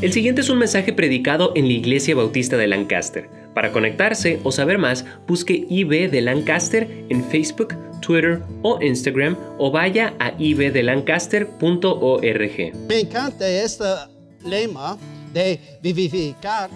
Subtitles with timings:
[0.00, 3.28] El siguiente es un mensaje predicado en la Iglesia Bautista de Lancaster.
[3.52, 9.72] Para conectarse o saber más, busque IB de Lancaster en Facebook, Twitter o Instagram o
[9.72, 12.76] vaya a ibdelancaster.org.
[12.86, 13.84] Me encanta este
[14.44, 14.96] lema
[15.32, 16.70] de vivificar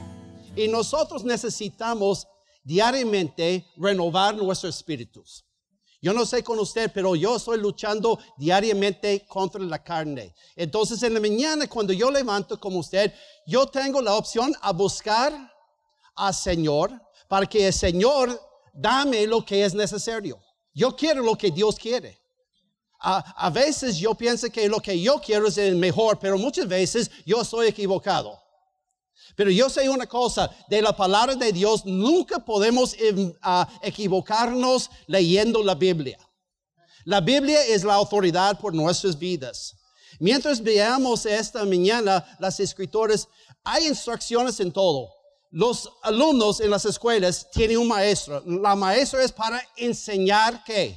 [0.56, 2.26] y nosotros necesitamos
[2.64, 5.44] diariamente renovar nuestros espíritus.
[6.02, 10.34] Yo no sé con usted, pero yo estoy luchando diariamente contra la carne.
[10.56, 13.14] Entonces en la mañana cuando yo levanto como usted,
[13.46, 15.32] yo tengo la opción a buscar
[16.16, 16.90] al Señor
[17.28, 18.36] para que el Señor
[18.74, 20.40] dame lo que es necesario.
[20.74, 22.18] Yo quiero lo que Dios quiere.
[22.98, 26.66] A, a, veces yo pienso que lo que yo quiero es el mejor, pero muchas
[26.66, 28.42] veces yo estoy equivocado.
[29.36, 33.32] Pero yo sé una cosa, de la palabra de Dios nunca podemos em,
[33.82, 36.18] equivocarnos leyendo la Biblia.
[37.04, 39.74] La Biblia es la autoridad por nuestras vidas.
[40.20, 43.28] Mientras veamos esta mañana las escrituras,
[43.64, 45.08] hay instrucciones en todo.
[45.50, 48.42] Los alumnos en las escuelas tienen un maestro.
[48.46, 50.96] La maestra es para enseñar qué?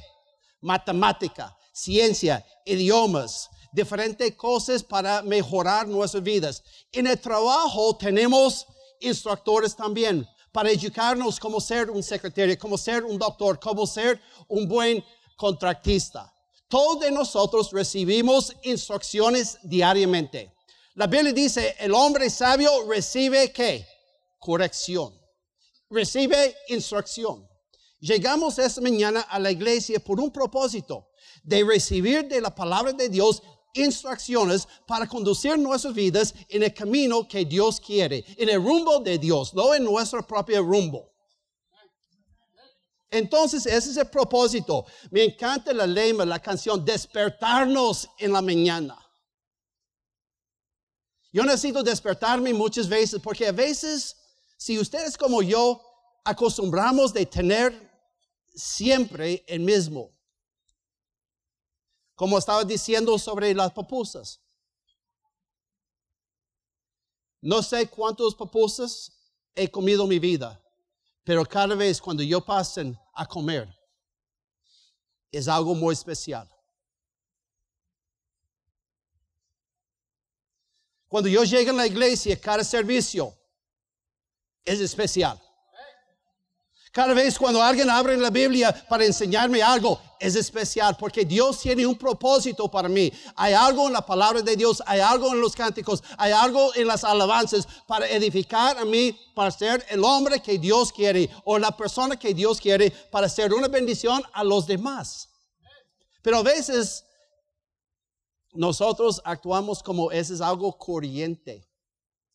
[0.60, 6.62] Matemática, ciencia, idiomas, diferentes cosas para mejorar nuestras vidas.
[6.90, 8.66] En el trabajo tenemos
[9.00, 14.66] instructores también para educarnos cómo ser un secretario, cómo ser un doctor, cómo ser un
[14.66, 15.04] buen
[15.36, 16.32] contratista.
[16.68, 20.54] Todos nosotros recibimos instrucciones diariamente.
[20.94, 23.86] La Biblia dice, el hombre sabio recibe qué?
[24.38, 25.12] Corrección.
[25.90, 27.46] Recibe instrucción.
[28.00, 31.08] Llegamos esta mañana a la iglesia por un propósito
[31.42, 33.42] de recibir de la palabra de Dios
[33.76, 39.18] instrucciones para conducir nuestras vidas en el camino que Dios quiere, en el rumbo de
[39.18, 41.12] Dios, no en nuestro propio rumbo.
[43.10, 44.84] Entonces, ese es el propósito.
[45.10, 48.98] Me encanta la lema, la canción, despertarnos en la mañana.
[51.32, 54.16] Yo necesito despertarme muchas veces porque a veces,
[54.56, 55.80] si ustedes como yo
[56.24, 57.90] acostumbramos de tener
[58.54, 60.15] siempre el mismo,
[62.16, 64.40] como estaba diciendo sobre las papusas.
[67.42, 69.12] No sé cuántos papusas
[69.54, 70.60] he comido en mi vida,
[71.22, 73.72] pero cada vez cuando yo pasen a comer,
[75.30, 76.50] es algo muy especial.
[81.06, 83.32] Cuando yo llego a la iglesia, cada servicio
[84.64, 85.40] es especial.
[86.96, 91.84] Cada vez cuando alguien abre la Biblia para enseñarme algo, es especial porque Dios tiene
[91.84, 93.12] un propósito para mí.
[93.34, 96.86] Hay algo en la palabra de Dios, hay algo en los cánticos, hay algo en
[96.86, 101.76] las alabanzas para edificar a mí, para ser el hombre que Dios quiere o la
[101.76, 105.28] persona que Dios quiere para ser una bendición a los demás.
[106.22, 107.04] Pero a veces
[108.54, 111.68] nosotros actuamos como ese es algo corriente.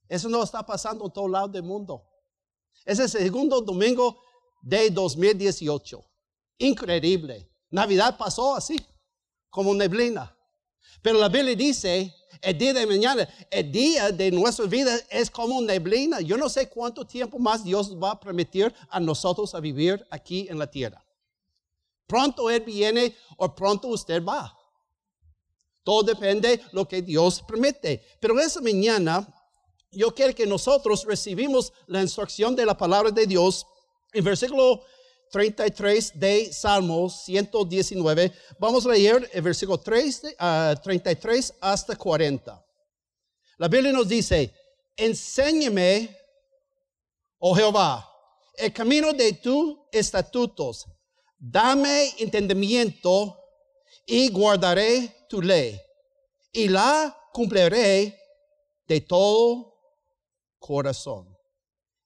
[0.07, 2.07] Eso no está pasando en todo lado del mundo.
[2.85, 4.21] Ese segundo domingo
[4.61, 6.03] de 2018.
[6.59, 7.49] Increíble.
[7.69, 8.77] Navidad pasó así,
[9.49, 10.35] como neblina.
[11.01, 15.61] Pero la Biblia dice, el día de mañana, el día de nuestra vida es como
[15.61, 16.21] neblina.
[16.21, 20.47] Yo no sé cuánto tiempo más Dios va a permitir a nosotros a vivir aquí
[20.49, 21.03] en la tierra.
[22.07, 24.57] Pronto Él viene o pronto usted va.
[25.83, 28.03] Todo depende de lo que Dios permite.
[28.19, 29.27] Pero esa mañana
[29.91, 33.65] yo quiero que nosotros recibimos la instrucción de la palabra de Dios
[34.13, 34.83] en versículo
[35.31, 40.35] 33 de Salmo 119, vamos a leer el versículo 3,
[40.83, 42.65] 33 hasta 40.
[43.57, 44.53] La Biblia nos dice,
[44.95, 46.17] enséñame,
[47.39, 48.07] oh Jehová,
[48.57, 50.85] el camino de tus estatutos,
[51.39, 53.37] dame entendimiento
[54.05, 55.79] y guardaré tu ley,
[56.51, 58.19] y la cumpliré
[58.85, 59.73] de todo
[60.59, 61.30] corazón.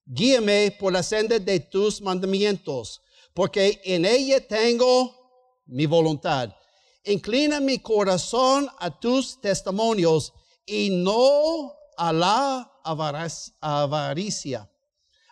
[0.06, 3.02] Guíame por la senda de tus mandamientos,
[3.34, 6.54] porque en ella tengo mi voluntad.
[7.04, 10.32] Inclina mi corazón a tus testimonios
[10.66, 12.72] y no a la
[13.62, 14.70] avaricia.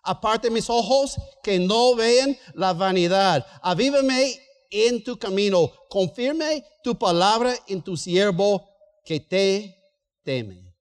[0.04, 3.46] Aparte mis ojos que no vean la vanidad.
[3.62, 5.72] Avívame en tu camino.
[5.90, 8.68] Confirme tu palabra en tu siervo
[9.06, 9.78] que te
[10.24, 10.74] teme.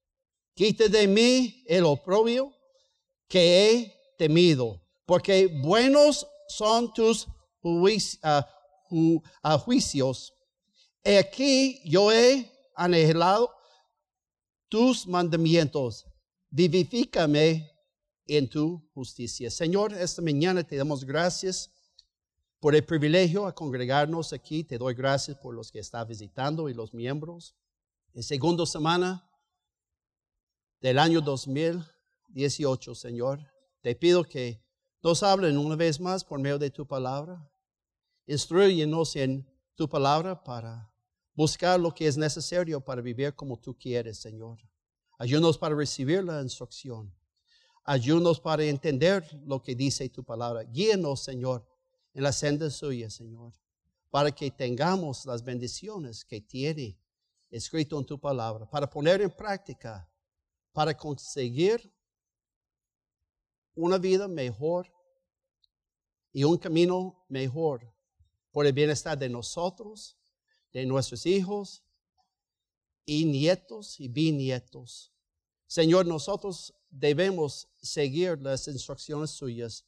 [0.55, 2.52] Quita de mí el oprobio
[3.33, 7.27] que he temido, porque buenos son tus
[8.23, 8.47] ah,
[9.43, 10.35] ah, juicios.
[11.03, 12.47] He aquí yo he
[12.77, 13.51] anhelado
[14.69, 16.05] tus mandamientos.
[16.51, 17.71] Vivifícame
[18.27, 19.51] en tu justicia.
[19.51, 21.71] Señor, esta mañana te damos gracias
[22.61, 24.63] por el privilegio de congregarnos aquí.
[24.63, 27.57] Te doy gracias por los que están visitando y los miembros.
[28.13, 29.27] En segunda semana
[30.83, 31.23] del año
[32.33, 33.41] 2018, Señor.
[33.81, 34.63] Te pido que
[35.03, 37.47] nos hablen una vez más por medio de tu palabra.
[38.27, 40.91] Instruyenos en tu palabra para
[41.35, 44.59] buscar lo que es necesario para vivir como tú quieres, Señor.
[45.19, 47.13] Ayúdanos para recibir la instrucción.
[47.85, 50.63] Ayúdanos para entender lo que dice tu palabra.
[50.63, 51.67] Guíenos, Señor,
[52.15, 53.53] en la senda suya, Señor,
[54.11, 56.99] para que tengamos las bendiciones que tiene
[57.51, 60.09] escrito en tu palabra, para poner en práctica,
[60.73, 61.93] para conseguir
[63.75, 64.93] una vida mejor
[66.33, 67.93] y un camino mejor
[68.51, 70.17] por el bienestar de nosotros,
[70.73, 71.83] de nuestros hijos
[73.05, 75.13] y nietos y bisnietos.
[75.67, 79.87] Señor, nosotros debemos seguir las instrucciones suyas.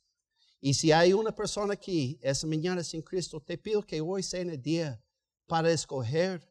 [0.61, 4.41] Y si hay una persona aquí esa mañana sin Cristo, te pido que hoy sea
[4.41, 5.03] el día
[5.47, 6.51] para escoger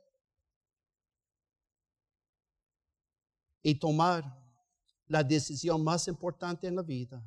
[3.64, 4.43] y tomar
[5.14, 7.24] la decisión más importante en la vida.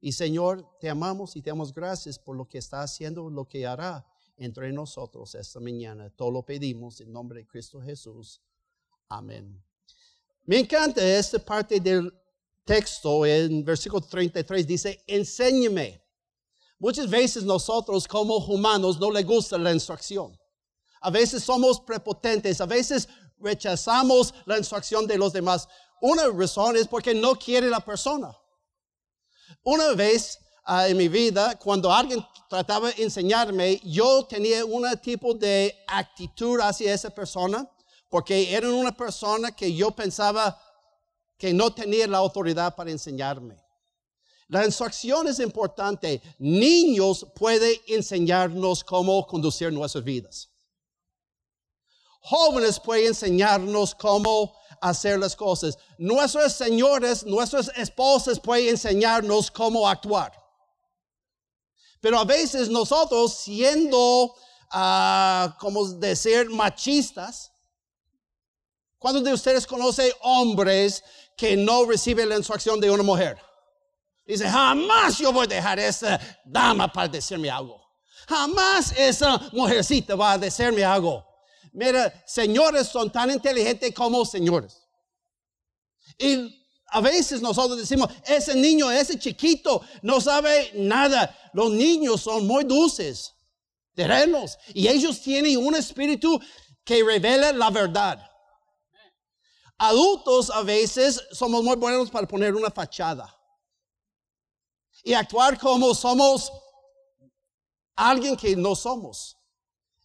[0.00, 3.64] Y Señor, te amamos y te damos gracias por lo que está haciendo, lo que
[3.64, 4.04] hará
[4.36, 6.10] entre nosotros esta mañana.
[6.10, 8.42] Todo lo pedimos en nombre de Cristo Jesús.
[9.08, 9.62] Amén.
[10.44, 12.12] Me encanta esta parte del
[12.64, 14.66] texto en versículo 33.
[14.66, 16.02] Dice, enséñeme.
[16.80, 20.36] Muchas veces nosotros como humanos no le gusta la instrucción.
[21.00, 23.08] A veces somos prepotentes, a veces
[23.38, 25.68] rechazamos la instrucción de los demás.
[26.00, 28.36] Una razón es porque no quiere la persona.
[29.62, 30.38] Una vez
[30.70, 36.60] Ah, en mi vida, cuando alguien trataba de enseñarme, yo tenía un tipo de actitud
[36.60, 37.66] hacia esa persona,
[38.10, 40.60] porque era una persona que yo pensaba
[41.38, 43.56] que no tenía la autoridad para enseñarme.
[44.48, 46.20] La instrucción es importante.
[46.38, 50.50] Niños pueden enseñarnos cómo conducir nuestras vidas.
[52.20, 55.78] Jóvenes pueden enseñarnos cómo hacer las cosas.
[55.98, 60.32] Nuestros señores, nuestras esposas pueden enseñarnos cómo actuar.
[62.00, 64.34] Pero a veces nosotros siendo,
[64.72, 67.52] uh, como decir, machistas,
[68.98, 71.02] ¿cuántos de ustedes conocen hombres
[71.36, 73.38] que no reciben la instrucción de una mujer?
[74.24, 77.80] Dice, jamás yo voy a dejar a esa dama para decirme algo.
[78.28, 81.27] Jamás esa mujercita va a decirme algo.
[81.72, 84.82] Mira, señores son tan inteligentes como señores.
[86.18, 91.36] Y a veces nosotros decimos, ese niño, ese chiquito, no sabe nada.
[91.52, 93.34] Los niños son muy dulces,
[93.94, 96.40] terrenos, y ellos tienen un espíritu
[96.84, 98.24] que revela la verdad.
[99.76, 103.32] Adultos a veces somos muy buenos para poner una fachada
[105.04, 106.50] y actuar como somos
[107.94, 109.36] alguien que no somos.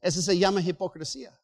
[0.01, 1.37] Eso se llama hipocresía.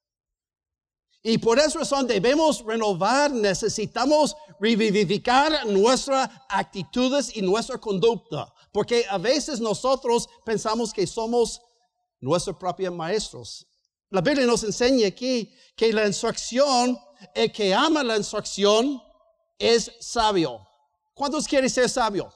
[1.21, 9.17] Y por esa razón debemos renovar, necesitamos revivificar nuestras actitudes y nuestra conducta, porque a
[9.17, 11.61] veces nosotros pensamos que somos
[12.21, 13.67] nuestros propios maestros.
[14.09, 16.97] La Biblia nos enseña aquí que la instrucción,
[17.35, 19.01] el que ama la instrucción,
[19.57, 20.65] es sabio.
[21.13, 22.33] ¿Cuántos quieren ser sabio?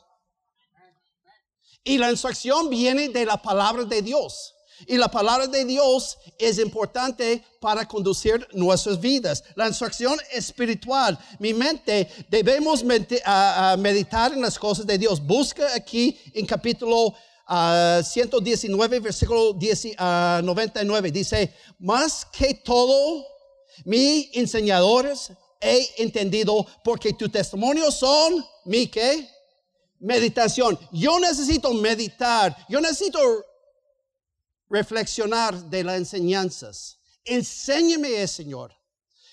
[1.86, 4.54] Y la instrucción viene de la palabra de Dios.
[4.88, 9.44] Y la palabra de Dios es importante para conducir nuestras vidas.
[9.56, 11.18] La instrucción espiritual.
[11.40, 15.26] Mi mente, debemos meditar en las cosas de Dios.
[15.26, 17.14] Busca aquí en capítulo
[18.04, 21.12] 119, versículo 99.
[21.12, 23.26] Dice, más que todo,
[23.86, 29.30] mis enseñadores he entendido porque tus testimonios son mi qué?
[30.00, 30.78] Meditación.
[30.92, 32.56] Yo necesito meditar.
[32.68, 33.20] Yo necesito
[34.74, 36.98] reflexionar de las enseñanzas.
[37.24, 38.74] Enséñeme, Señor.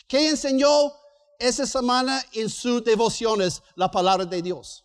[0.07, 0.93] ¿Qué enseñó
[1.39, 4.85] esa semana en sus devociones la palabra de Dios?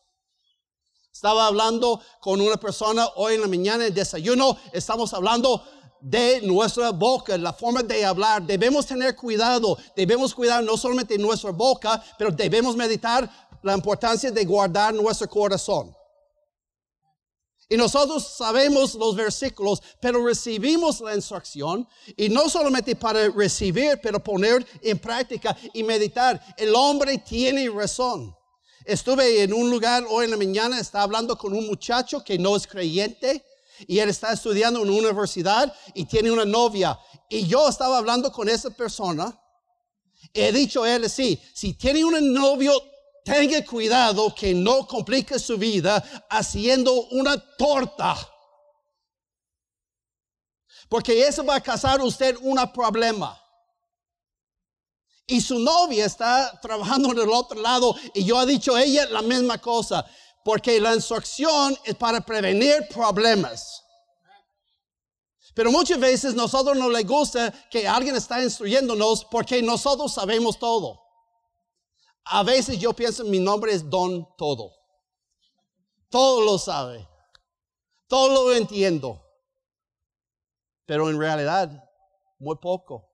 [1.12, 4.58] Estaba hablando con una persona hoy en la mañana en desayuno.
[4.72, 5.62] Estamos hablando
[6.00, 8.42] de nuestra boca, la forma de hablar.
[8.44, 9.78] Debemos tener cuidado.
[9.94, 13.30] Debemos cuidar no solamente nuestra boca, pero debemos meditar
[13.62, 15.94] la importancia de guardar nuestro corazón.
[17.68, 24.24] Y nosotros sabemos los versículos, pero recibimos la instrucción y no solamente para recibir, pero
[24.24, 26.40] poner en práctica y meditar.
[26.58, 28.36] El hombre tiene razón.
[28.86, 32.56] Estuve en un lugar hoy en la mañana, estaba hablando con un muchacho que no
[32.56, 33.44] es creyente
[33.88, 37.00] y él está estudiando en una universidad y tiene una novia.
[37.30, 39.36] Y yo estaba hablando con esa persona.
[40.34, 42.74] He dicho a él, sí, si tiene un novio
[43.26, 48.16] tenga cuidado que no complique su vida haciendo una torta.
[50.88, 53.42] Porque eso va a causar usted un problema.
[55.26, 59.24] Y su novia está trabajando en el otro lado y yo ha dicho ella la
[59.24, 60.06] misma cosa,
[60.44, 63.82] porque la instrucción es para prevenir problemas.
[65.56, 71.05] Pero muchas veces nosotros no le gusta que alguien está instruyéndonos porque nosotros sabemos todo.
[72.26, 74.72] A veces yo pienso mi nombre es Don Todo.
[76.10, 77.08] Todo lo sabe.
[78.08, 79.22] Todo lo entiendo.
[80.86, 81.84] Pero en realidad,
[82.40, 83.10] muy poco.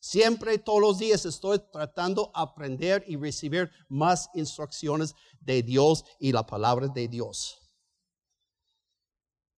[0.00, 6.32] Siempre, todos los días estoy tratando de aprender y recibir más instrucciones de Dios y
[6.32, 7.58] la palabra de Dios.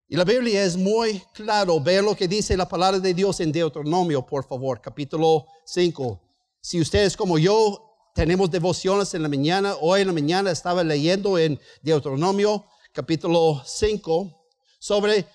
[0.07, 1.79] Y la Biblia es muy claro.
[1.79, 6.21] Vean lo que dice la palabra de Dios en Deuteronomio, por favor, capítulo 5.
[6.61, 11.37] Si ustedes como yo tenemos devociones en la mañana, hoy en la mañana estaba leyendo
[11.37, 14.47] en Deuteronomio, capítulo 5,
[14.79, 15.27] sobre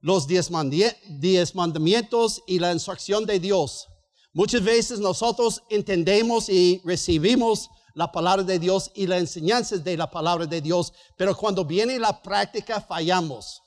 [0.00, 3.86] los diez mandamientos y la instrucción de Dios.
[4.32, 10.10] Muchas veces nosotros entendemos y recibimos la palabra de Dios y las enseñanzas de la
[10.10, 13.62] palabra de Dios, pero cuando viene la práctica fallamos.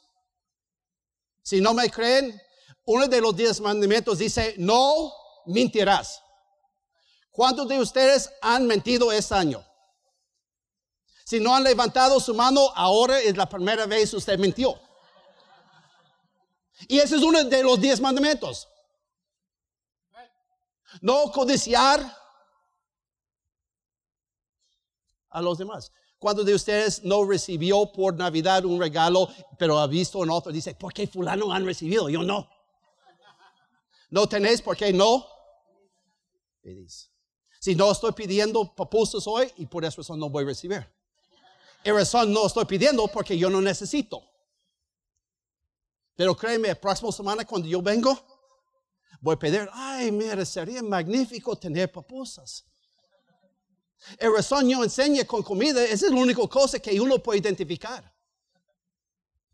[1.42, 2.38] Si no me creen,
[2.84, 5.14] uno de los diez mandamientos dice, no
[5.46, 6.22] mentirás.
[7.38, 9.64] ¿Cuántos de ustedes han mentido este año?
[11.24, 14.74] Si no han levantado su mano, ahora es la primera vez que usted mintió.
[16.88, 18.68] Y ese es uno de los diez mandamientos.
[21.00, 22.12] No codiciar
[25.30, 25.92] a los demás.
[26.18, 29.30] Cuando de ustedes no recibió por Navidad un regalo,
[29.60, 32.10] pero ha visto en otro, dice, ¿por qué fulano han recibido?
[32.10, 32.50] Yo no.
[34.10, 35.24] ¿No tenéis por qué no?
[37.60, 40.88] Si no estoy pidiendo papusas hoy y por razón no voy a recibir.
[41.84, 44.24] Y razón no estoy pidiendo porque yo no necesito.
[46.16, 48.20] Pero créeme, la próxima semana cuando yo vengo,
[49.22, 52.66] voy a pedir, ay, mira, sería magnífico tener papusas.
[54.18, 58.14] El razón yo enseño con comida, esa es la única cosa que uno puede identificar.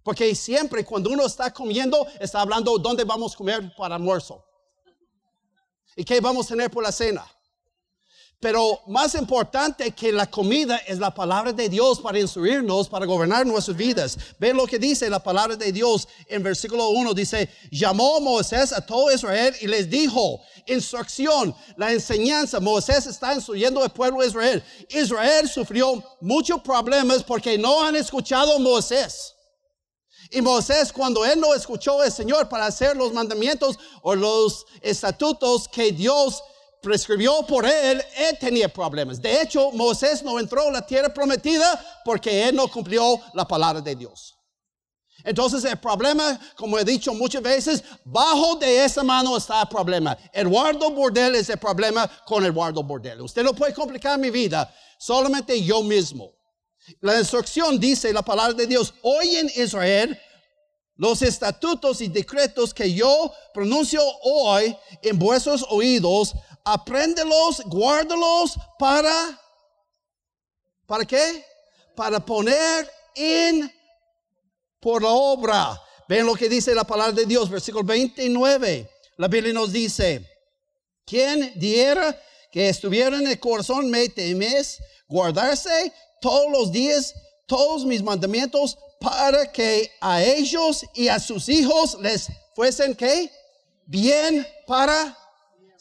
[0.03, 4.43] Porque siempre cuando uno está comiendo, está hablando dónde vamos a comer para almuerzo.
[5.95, 7.25] Y qué vamos a tener por la cena.
[8.43, 13.45] Pero más importante que la comida es la palabra de Dios para instruirnos, para gobernar
[13.45, 14.17] nuestras vidas.
[14.37, 17.13] Ven lo que dice la palabra de Dios en versículo 1.
[17.13, 22.59] Dice, llamó Moisés a todo Israel y les dijo, instrucción, la enseñanza.
[22.59, 24.61] Moisés está instruyendo al pueblo de Israel.
[24.89, 29.35] Israel sufrió muchos problemas porque no han escuchado a Moisés.
[30.31, 35.69] Y Moisés, cuando él no escuchó al Señor para hacer los mandamientos o los estatutos
[35.69, 36.43] que Dios
[36.83, 39.21] prescribió por él, él tenía problemas.
[39.21, 43.81] De hecho, Moisés no entró a la tierra prometida porque él no cumplió la palabra
[43.81, 44.35] de Dios.
[45.23, 50.17] Entonces el problema, como he dicho muchas veces, bajo de esa mano está el problema.
[50.33, 53.21] Eduardo Bordel es el problema con Eduardo Bordel.
[53.21, 56.33] Usted no puede complicar mi vida, solamente yo mismo.
[56.99, 60.19] La instrucción dice la palabra de Dios, hoy en Israel
[60.97, 69.39] los estatutos y decretos que yo pronuncio hoy en vuestros oídos apréndelos, guárdalos para,
[70.85, 71.45] ¿para qué?
[71.95, 73.71] Para poner en
[74.79, 75.81] por la obra.
[76.07, 78.89] Ven lo que dice la palabra de Dios, versículo 29.
[79.17, 80.27] La Biblia nos dice,
[81.05, 82.19] ¿quién diera
[82.51, 87.13] que estuviera en el corazón me temes guardarse todos los días
[87.47, 93.29] todos mis mandamientos para que a ellos y a sus hijos les fuesen que
[93.85, 95.17] bien para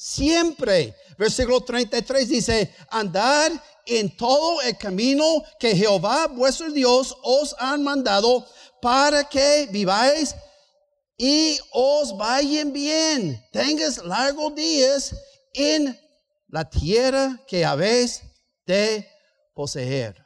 [0.02, 0.97] siempre.
[1.16, 3.52] Versículo 33 dice, andar
[3.87, 5.25] en todo el camino
[5.61, 8.44] que Jehová vuestro Dios os ha mandado
[8.80, 10.35] para que viváis
[11.16, 13.40] y os vayan bien.
[13.52, 15.14] Tengas largos días
[15.54, 15.97] en
[16.49, 18.23] la tierra que habéis
[18.66, 19.09] de
[19.54, 20.16] poseer.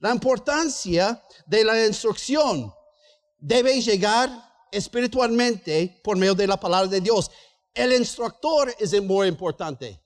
[0.00, 2.72] La importancia de la instrucción
[3.38, 4.30] debe llegar
[4.70, 7.30] espiritualmente por medio de la palabra de Dios.
[7.74, 10.02] El instructor es muy importante.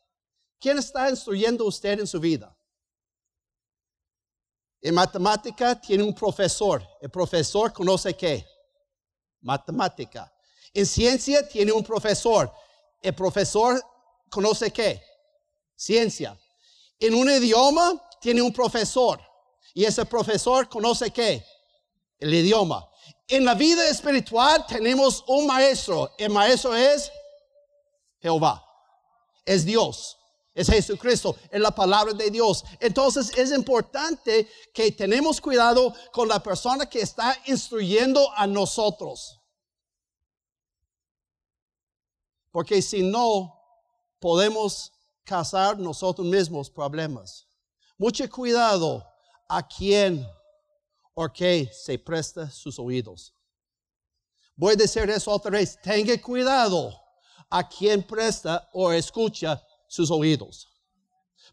[0.59, 2.57] ¿Quién está instruyendo usted en su vida?
[4.81, 6.87] En matemática tiene un profesor.
[7.01, 8.47] El profesor conoce qué?
[9.41, 10.33] Matemática.
[10.73, 12.53] En ciencia tiene un profesor.
[13.03, 13.83] El profesor
[14.31, 15.03] conoce qué?
[15.75, 16.39] Ciencia.
[17.01, 19.21] En un idioma tiene un profesor.
[19.75, 21.45] Y ese profesor conoce qué?
[22.19, 22.89] El idioma.
[23.29, 26.13] En la vida espiritual tenemos un maestro.
[26.17, 27.11] El maestro es
[28.27, 28.61] Jehová.
[29.45, 30.19] Es Dios.
[30.53, 31.37] Es Jesucristo.
[31.49, 32.65] Es la palabra de Dios.
[32.81, 39.41] Entonces es importante que tenemos cuidado con la persona que está instruyendo a nosotros.
[42.51, 43.55] Porque si no,
[44.19, 44.93] podemos
[45.23, 47.47] causar nosotros mismos problemas.
[47.97, 49.07] Mucho cuidado
[49.49, 50.27] a quien
[51.15, 53.33] o que se presta sus oídos.
[54.57, 55.79] Voy a decir eso otra vez.
[55.81, 57.06] Tenga cuidado
[57.51, 60.69] a quien presta o escucha sus oídos.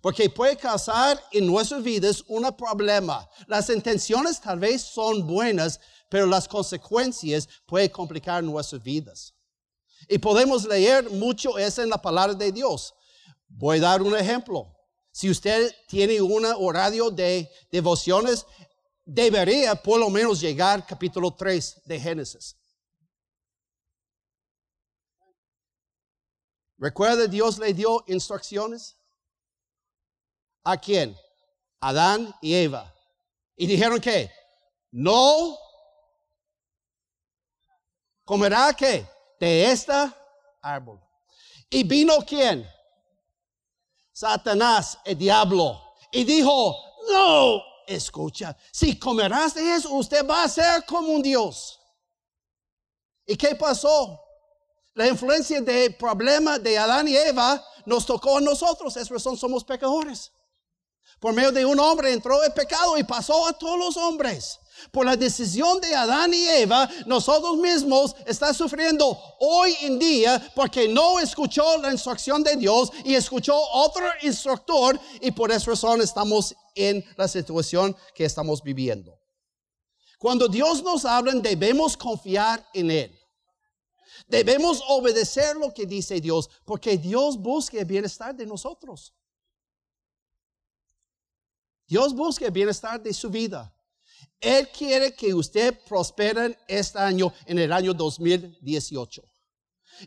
[0.01, 3.29] Porque puede causar en nuestras vidas un problema.
[3.47, 9.33] Las intenciones tal vez son buenas, pero las consecuencias pueden complicar nuestras vidas.
[10.09, 12.93] Y podemos leer mucho eso en la palabra de Dios.
[13.47, 14.75] Voy a dar un ejemplo.
[15.11, 18.45] Si usted tiene una horario de devociones,
[19.05, 22.57] debería por lo menos llegar capítulo 3 de Génesis.
[26.83, 28.97] ¿Recuerda Dios le dio instrucciones?
[30.65, 31.17] ¿A quién?
[31.79, 32.93] Adán y Eva.
[33.55, 34.29] Y dijeron que
[34.91, 35.57] no
[38.25, 39.07] comerá que
[39.39, 40.13] de esta
[40.61, 40.99] árbol.
[41.69, 42.69] Y vino quién?
[44.11, 45.95] Satanás, el diablo.
[46.11, 46.75] Y dijo,
[47.09, 51.79] no, escucha, si comerás de eso, usted va a ser como un Dios.
[53.25, 54.22] ¿Y qué pasó?
[54.95, 59.63] La influencia del problema de Adán y Eva nos tocó a nosotros, es razón somos
[59.63, 60.31] pecadores.
[61.19, 64.59] Por medio de un hombre entró el pecado y pasó a todos los hombres.
[64.91, 70.87] Por la decisión de Adán y Eva, nosotros mismos estamos sufriendo hoy en día porque
[70.87, 76.53] no escuchó la instrucción de Dios y escuchó otro instructor y por esa razón estamos
[76.75, 79.17] en la situación que estamos viviendo.
[80.19, 83.22] Cuando Dios nos habla, debemos confiar en Él.
[84.33, 89.13] Debemos obedecer lo que dice Dios, porque Dios busca el bienestar de nosotros.
[91.87, 93.71] Dios busca el bienestar de su vida.
[94.41, 99.21] Él quiere que usted prospere este año, en el año 2018.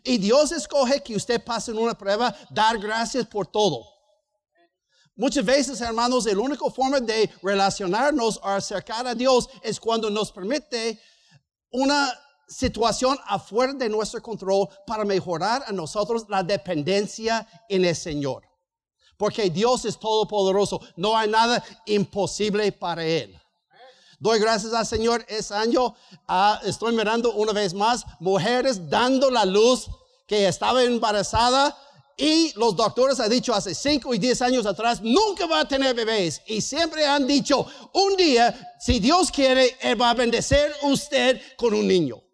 [0.02, 3.86] Y Dios escoge que usted pase en una prueba, dar gracias por todo.
[5.14, 10.32] Muchas veces, hermanos, la única forma de relacionarnos o acercar a Dios es cuando nos
[10.32, 11.00] permite
[11.70, 12.12] una
[12.46, 18.44] situación afuera de nuestro control para mejorar a nosotros la dependencia en el Señor.
[19.16, 23.38] Porque Dios es todopoderoso, no hay nada imposible para Él.
[24.18, 25.24] Doy gracias al Señor.
[25.28, 25.94] Ese año
[26.26, 29.86] ah, estoy mirando una vez más mujeres dando la luz
[30.26, 31.76] que estaba embarazada
[32.16, 35.94] y los doctores han dicho hace 5 y 10 años atrás, nunca va a tener
[35.94, 36.40] bebés.
[36.46, 41.74] Y siempre han dicho, un día, si Dios quiere, Él va a bendecir usted con
[41.74, 42.25] un niño.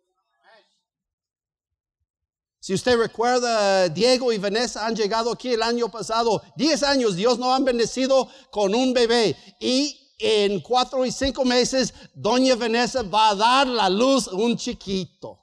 [2.62, 7.37] Si usted recuerda, Diego y Vanessa han llegado aquí el año pasado, 10 años, Dios
[7.37, 9.37] no han bendecido con un bebé.
[9.59, 15.40] Y en cuatro y cinco meses, doña Vanessa va a dar la luz un chiquito.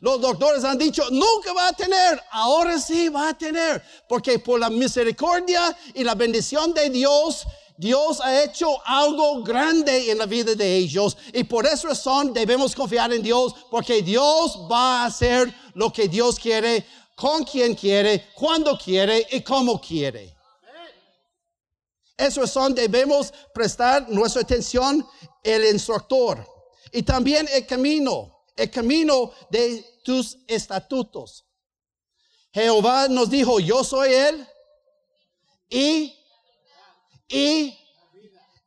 [0.00, 4.60] Los doctores han dicho, nunca va a tener, ahora sí va a tener, porque por
[4.60, 7.46] la misericordia y la bendición de Dios,
[7.82, 12.76] Dios ha hecho algo grande en la vida de ellos y por esa razón debemos
[12.76, 18.28] confiar en Dios porque Dios va a hacer lo que Dios quiere, con quien quiere,
[18.34, 20.32] cuando quiere y como quiere.
[22.16, 25.04] Esa razón debemos prestar nuestra atención
[25.42, 26.46] el instructor
[26.92, 31.44] y también el camino, el camino de tus estatutos.
[32.54, 34.46] Jehová nos dijo, yo soy Él
[35.68, 36.21] y
[37.32, 37.76] y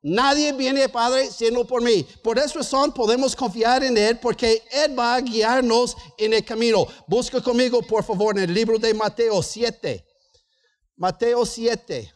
[0.02, 2.06] nadie viene al Padre sino por mí.
[2.24, 6.88] Por esa razón podemos confiar en Él porque Él va a guiarnos en el camino.
[7.08, 10.04] Busca conmigo, por favor, en el libro de Mateo 7.
[10.98, 12.14] Mateo 7,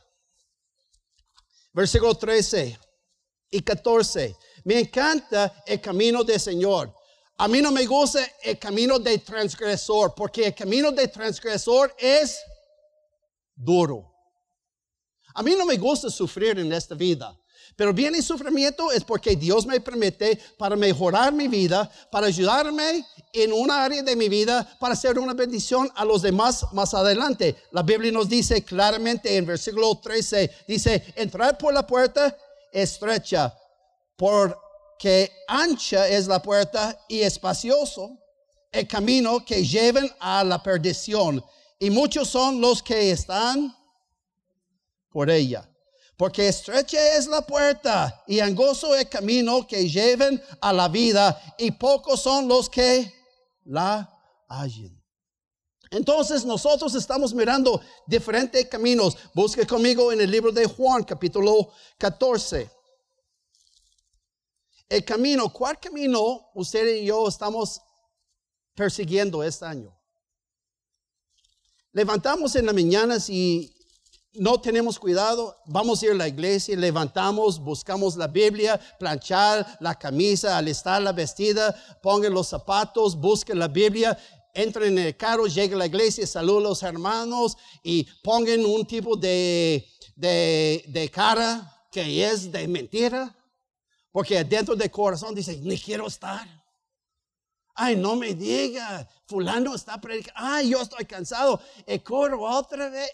[1.73, 2.79] versículo 13
[3.51, 4.35] y 14.
[4.63, 6.93] Me encanta el camino del Señor.
[7.37, 12.39] A mí no me gusta el camino del transgresor, porque el camino del transgresor es
[13.55, 14.08] duro.
[15.39, 17.33] A mí no me gusta sufrir en esta vida.
[17.77, 23.05] Pero bien el sufrimiento es porque Dios me permite para mejorar mi vida, para ayudarme
[23.31, 27.55] en una área de mi vida, para ser una bendición a los demás más adelante.
[27.71, 32.35] La Biblia nos dice claramente en versículo 13, dice, entrar por la puerta
[32.73, 33.57] estrecha,
[34.17, 38.11] porque ancha es la puerta y espacioso
[38.73, 41.41] el camino que lleven a la perdición.
[41.79, 43.78] Y muchos son los que están
[45.09, 45.69] por ella.
[46.17, 51.71] Porque estrecha es la puerta y angosto el camino que lleven a la vida y
[51.71, 53.13] pocos son los que
[53.65, 54.09] la
[54.47, 55.01] hallen.
[55.91, 59.17] Entonces nosotros estamos mirando diferentes caminos.
[59.33, 62.69] Busque conmigo en el libro de Juan capítulo 14.
[64.89, 67.81] El camino, ¿cuál camino usted y yo estamos
[68.75, 69.99] persiguiendo este año?
[71.91, 73.75] levantamos en la mañana si
[74.33, 79.95] no tenemos cuidado, vamos a ir a la iglesia, levantamos, buscamos la Biblia, planchar la
[79.95, 84.17] camisa, alistar la vestida, pongan los zapatos, busquen la Biblia,
[84.53, 88.85] entren en el carro, lleguen a la iglesia, saluden a los hermanos y pongan un
[88.85, 93.35] tipo de, de, de cara que es de mentira,
[94.11, 96.47] porque dentro del corazón dice, ni quiero estar.
[97.73, 100.39] Ay, no me diga, fulano está predicando.
[100.43, 101.61] Ay, yo estoy cansado.
[101.87, 103.09] Y corro otra vez.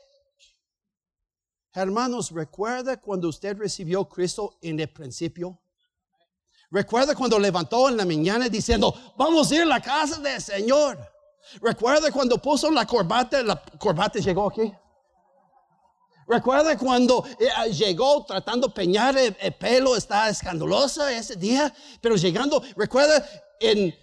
[1.77, 5.59] Hermanos, recuerda cuando usted recibió a Cristo en el principio.
[6.71, 10.97] Recuerda cuando levantó en la mañana diciendo, vamos a ir a la casa del Señor.
[11.61, 14.73] Recuerda cuando puso la corbata, la corbata llegó aquí.
[16.27, 22.15] Recuerda cuando eh, llegó tratando de peñar el, el, pelo, está escandalosa ese día, pero
[22.15, 23.23] llegando, recuerda
[23.59, 23.93] en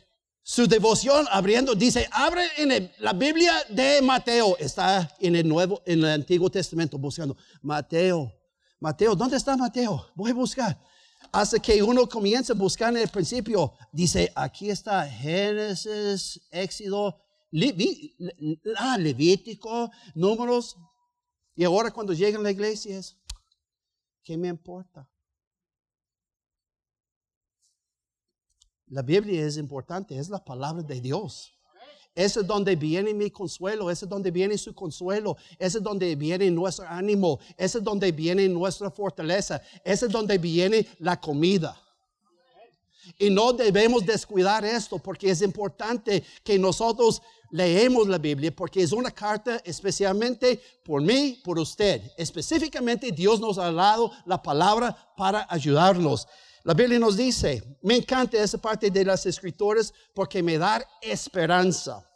[0.43, 6.01] su devoción abriendo, dice, abre en la Biblia de Mateo, está en el Nuevo, en
[6.01, 8.33] el Antiguo Testamento buscando, Mateo,
[8.81, 10.05] Mateo, ¿dónde está Mateo?
[10.17, 10.81] Voy a buscar.
[11.31, 17.17] Hasta que uno comienza a buscar en el principio, dice, aquí está Génesis, Éxodo,
[18.77, 20.77] ah, Levítico, números.
[21.55, 23.17] Y ahora cuando llega a la iglesia es,
[24.25, 25.09] ¿qué me importa?
[28.93, 31.51] La Biblia es importante, es la palabra de Dios.
[32.15, 37.41] Es donde viene mi consuelo, es donde viene su consuelo, es donde viene nuestro ánimo,
[37.57, 41.75] es donde viene nuestra fortaleza, es donde viene la comida.
[43.19, 48.93] Y no debemos descuidar esto porque es importante que nosotros leemos la Biblia porque es
[48.93, 52.03] una carta especialmente por mí, por usted.
[52.19, 56.29] Específicamente Dios nos ha dado la palabra para ayudarnos.
[56.65, 62.09] La Biblia nos dice, me encanta esa parte de las escrituras porque me da esperanza.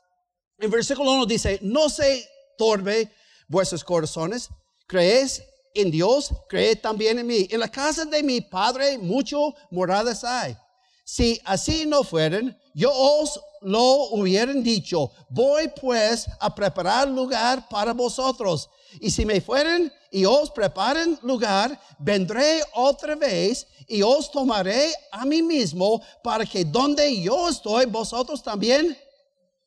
[0.58, 3.10] En versículo 1 dice, no se torbe
[3.48, 4.48] vuestros corazones,
[4.86, 5.42] creéis
[5.74, 7.48] en Dios, creed también en mí.
[7.50, 10.56] En la casa de mi Padre mucho moradas hay.
[11.04, 17.94] Si así no fueran, yo os lo hubieran dicho, voy pues a preparar lugar para
[17.94, 18.68] vosotros.
[19.00, 25.24] Y si me fueren y os preparen lugar, vendré otra vez y os tomaré a
[25.24, 28.94] mí mismo para que donde yo estoy, vosotros también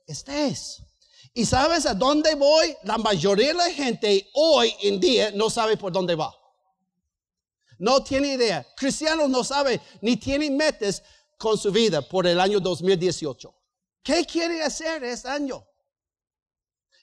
[0.06, 0.78] estéis.
[1.34, 2.78] ¿Y sabes a dónde voy?
[2.84, 6.32] La mayoría de la gente hoy en día no sabe por dónde va.
[7.80, 8.67] No tiene idea.
[8.76, 11.02] Cristianos no saben ni tienen metas
[11.39, 13.52] con su vida por el año 2018.
[14.04, 15.65] ¿Qué quiere hacer este año?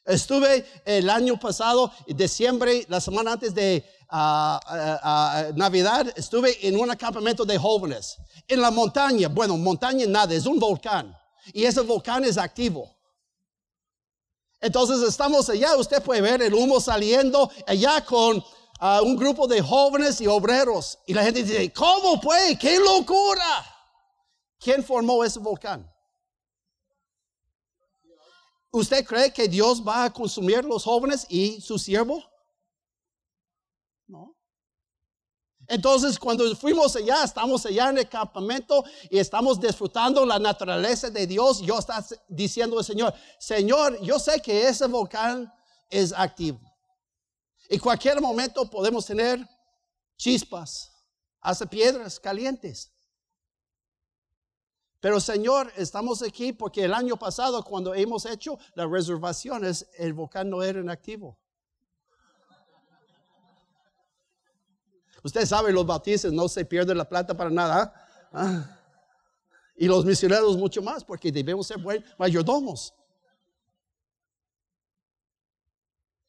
[0.05, 6.79] Estuve el año pasado, diciembre, la semana antes de ah, ah, ah, Navidad, estuve en
[6.79, 8.17] un campamento de jóvenes.
[8.47, 11.17] En la montaña, bueno, montaña nada, es un volcán.
[11.53, 12.95] Y ese volcán es activo.
[14.61, 18.45] Entonces estamos allá, usted puede ver el humo saliendo allá con
[19.03, 20.99] un grupo de jóvenes y obreros.
[21.07, 22.59] Y la gente dice, ¿cómo puede?
[22.59, 23.76] ¡Qué locura!
[24.59, 25.91] ¿Quién formó ese volcán?
[28.71, 32.23] ¿Usted cree que Dios va a consumir los jóvenes y su siervo?
[34.07, 34.37] No.
[35.69, 41.27] Entonces, cuando fuimos allá, estamos allá en el campamento y estamos disfrutando la naturaleza de
[41.27, 41.61] Dios.
[41.61, 45.53] Yo estaba diciendo al Señor, Señor, yo sé que ese volcán
[45.91, 46.61] es activo.
[47.69, 49.45] En cualquier momento podemos tener
[50.17, 50.93] chispas,
[51.41, 52.93] hace piedras calientes.
[55.01, 60.49] Pero Señor, estamos aquí porque el año pasado cuando hemos hecho las reservaciones, el volcán
[60.49, 61.39] no era en activo.
[65.23, 67.93] Usted sabe, los bautistas no se pierde la plata para nada.
[68.33, 68.79] ¿ah?
[69.77, 72.95] Y los misioneros mucho más, porque debemos ser buenos mayordomos.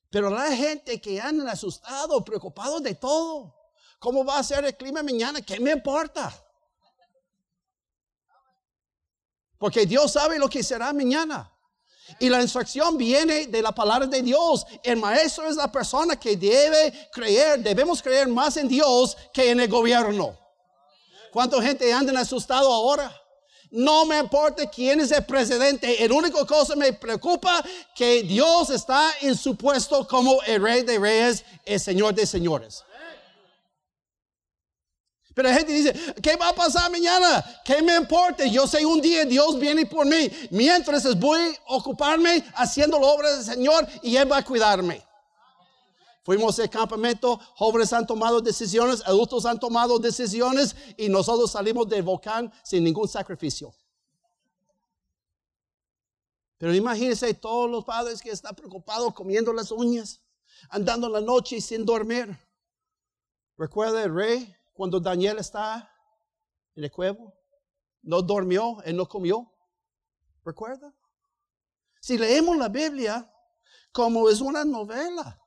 [0.09, 3.53] Pero la gente que anda asustado, preocupado de todo.
[3.99, 5.41] ¿Cómo va a ser el clima mañana?
[5.41, 6.33] ¿Qué me importa?
[9.57, 11.51] Porque Dios sabe lo que será mañana.
[12.19, 14.65] Y la instrucción viene de la palabra de Dios.
[14.83, 19.59] El maestro es la persona que debe creer, debemos creer más en Dios que en
[19.59, 20.37] el gobierno.
[21.31, 23.13] ¿Cuánta gente anda asustado ahora?
[23.69, 26.01] No me importa quién es el presidente.
[26.03, 30.97] El único cosa me preocupa que Dios está en su puesto como el rey de
[30.97, 32.83] reyes, el señor de señores.
[35.37, 37.45] Pero la gente dice, ¿qué va a pasar mañana?
[37.63, 38.43] ¿Qué me importa?
[38.47, 40.31] Yo sé un día Dios viene por mí.
[40.49, 45.05] Mientras voy a ocuparme haciendo la obra del Señor y Él va a cuidarme.
[46.23, 52.01] Fuimos al campamento, jóvenes han tomado decisiones, adultos han tomado decisiones y nosotros salimos del
[52.01, 53.71] volcán sin ningún sacrificio.
[56.57, 60.19] Pero imagínense todos los padres que están preocupados comiendo las uñas,
[60.71, 62.35] andando la noche sin dormir.
[63.55, 65.91] ¿Recuerda el rey cuando Daniel está
[66.75, 67.33] en el cuevo?
[68.03, 69.51] No durmió, él no comió.
[70.45, 70.93] ¿Recuerda?
[71.99, 73.29] Si leemos la Biblia
[73.91, 75.41] como es una novela,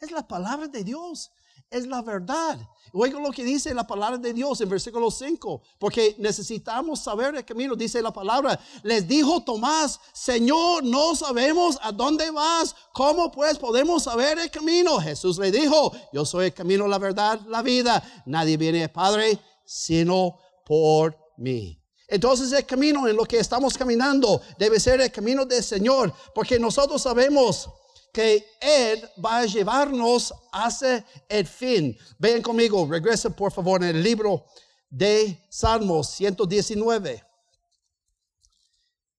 [0.00, 1.30] es la palabra de Dios
[1.70, 2.58] es la verdad.
[2.92, 7.44] Oiga lo que dice la palabra de Dios en versículo 5, porque necesitamos saber el
[7.44, 8.58] camino, dice la palabra.
[8.82, 14.98] Les dijo Tomás, Señor, no sabemos a dónde vas, ¿cómo pues podemos saber el camino?
[15.00, 18.02] Jesús le dijo, yo soy el camino, la verdad, la vida.
[18.26, 21.78] Nadie viene al Padre sino por mí.
[22.08, 26.58] Entonces el camino en lo que estamos caminando debe ser el camino del Señor, porque
[26.58, 27.68] nosotros sabemos
[28.12, 31.96] que Él va a llevarnos hacia el fin.
[32.18, 34.46] Ven conmigo, regresen por favor en el libro
[34.90, 37.24] de Salmos 119.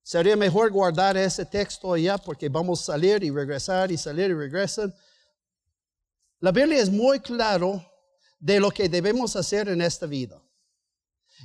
[0.02, 4.34] Sería mejor guardar ese texto allá porque vamos a salir y regresar y salir y
[4.34, 4.94] regresar.
[6.40, 7.86] La Biblia es muy claro
[8.40, 10.42] de lo que debemos hacer en esta vida.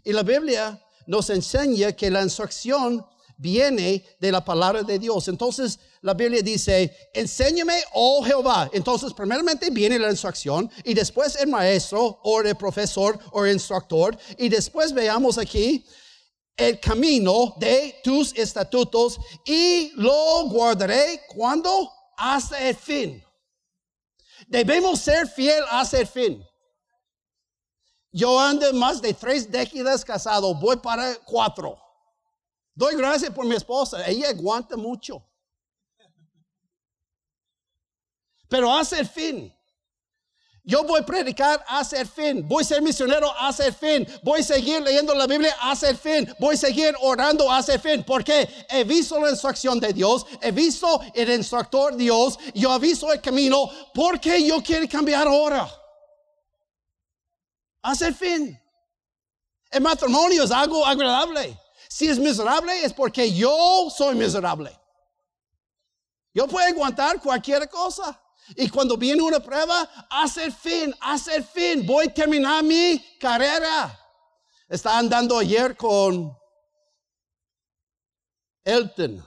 [0.02, 3.04] Y la Biblia nos enseña que la instrucción
[3.36, 5.28] viene de la palabra de Dios.
[5.28, 8.70] Entonces la Biblia dice, enséñame, oh Jehová.
[8.72, 14.16] Entonces primeramente viene la instrucción y después el maestro o el profesor o el instructor.
[14.38, 15.84] Y después veamos aquí
[16.56, 23.24] el camino de tus estatutos y lo guardaré cuando hasta el fin.
[24.46, 26.44] Debemos ser fiel hasta el fin.
[28.12, 31.83] Yo ando más de tres décadas casado, voy para cuatro.
[32.74, 35.24] Doy gracias por mi esposa, ella aguanta mucho.
[38.48, 39.54] Pero hace el fin.
[40.66, 42.48] Yo voy a predicar hace el fin.
[42.48, 44.06] Voy a ser misionero hace el fin.
[44.22, 46.34] Voy a seguir leyendo la Biblia hace el fin.
[46.38, 48.02] Voy a seguir orando hace el fin.
[48.02, 50.24] Porque he visto la instrucción de Dios.
[50.40, 52.38] He visto el instructor Dios.
[52.54, 53.68] Yo he visto el camino.
[53.92, 55.70] Porque yo quiero cambiar ahora.
[57.82, 58.58] Hace el fin.
[59.70, 61.58] El matrimonio es algo agradable.
[61.94, 64.76] Si es miserable es porque yo soy miserable.
[66.32, 68.20] Yo puedo aguantar cualquier cosa.
[68.56, 71.86] Y cuando viene una prueba, hace el fin, hace el fin.
[71.86, 73.96] Voy a terminar mi carrera.
[74.68, 76.36] Estaba andando ayer con
[78.64, 79.24] Elton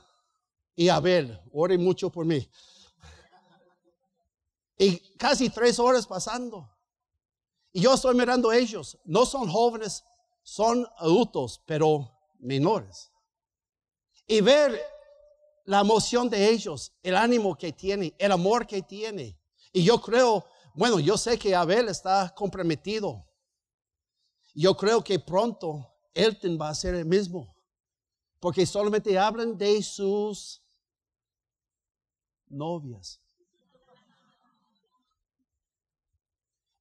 [0.75, 1.39] y Abel.
[1.53, 2.51] Oren mucho por mí.
[4.77, 6.69] Y casi tres horas pasando.
[7.71, 8.97] Y yo estoy mirando a ellos.
[9.05, 10.03] No son jóvenes,
[10.43, 13.11] son adultos, pero menores.
[14.27, 14.79] Y ver
[15.65, 19.37] la emoción de ellos, el ánimo que tiene, el amor que tiene.
[19.73, 23.25] Y yo creo, bueno, yo sé que Abel está comprometido.
[24.53, 27.55] Yo creo que pronto Elton va a ser el mismo.
[28.39, 30.61] Porque solamente hablan de sus
[32.47, 33.19] novias.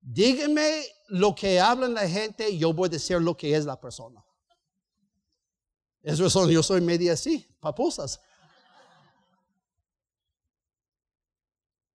[0.01, 4.25] Díganme lo que hablan la gente, yo voy a decir lo que es la persona.
[6.07, 8.21] Eso son, yo soy media así, papusas.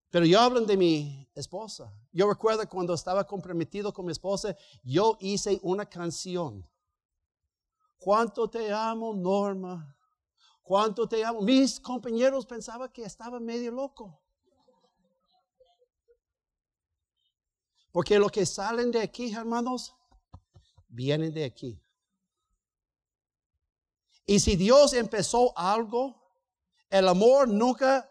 [0.09, 1.89] Pero yo hablo de mi esposa.
[2.11, 6.69] Yo recuerdo cuando estaba comprometido con mi esposa, yo hice una canción.
[7.99, 9.95] ¿Cuánto te amo, Norma?
[10.61, 11.39] ¿Cuánto te amo?
[11.39, 14.21] Mis compañeros pensaban que estaba medio loco.
[17.93, 19.95] Porque lo que salen de aquí, hermanos,
[20.89, 21.81] vienen de aquí.
[24.25, 26.15] Y si Dios empezó algo,
[26.89, 28.09] el amor nunca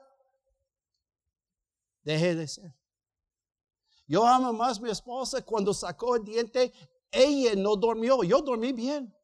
[2.03, 2.75] deje de ser.
[4.07, 6.73] Yo amo más a mi esposa cuando sacó el diente,
[7.13, 9.15] ella no durmió, yo dormí bien.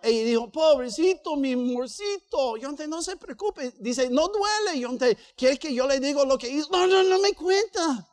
[0.00, 3.72] Ella dijo, pobrecito, mi amorcito, yo no se preocupe.
[3.78, 4.78] Dice, no duele.
[4.78, 6.70] Yo te, ¿Quiere que yo le diga lo que hizo?
[6.70, 8.08] No, no, no me cuenta.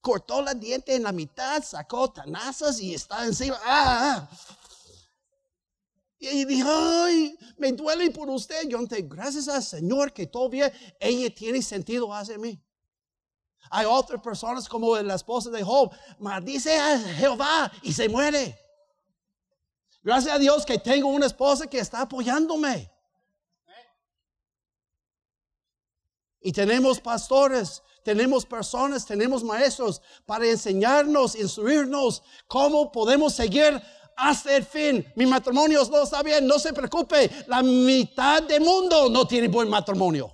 [0.00, 3.56] Cortó la diente en la mitad, sacó tanazas y está encima.
[3.64, 4.28] ¡Ah!
[4.28, 4.58] ah.
[6.24, 8.68] Y dije, ay, me duele por usted.
[8.68, 12.62] Yo te gracias al Señor que todavía ella tiene sentido hacia mí.
[13.68, 18.56] Hay otras personas como la esposa de Job, maldice a Jehová y se muere.
[20.04, 22.88] Gracias a Dios que tengo una esposa que está apoyándome.
[26.40, 33.82] Y tenemos pastores, tenemos personas, tenemos maestros para enseñarnos, instruirnos cómo podemos seguir
[34.16, 35.04] hasta el fin.
[35.16, 37.30] Mi matrimonio no está bien, no se preocupe.
[37.46, 40.30] La mitad del mundo no tiene buen matrimonio.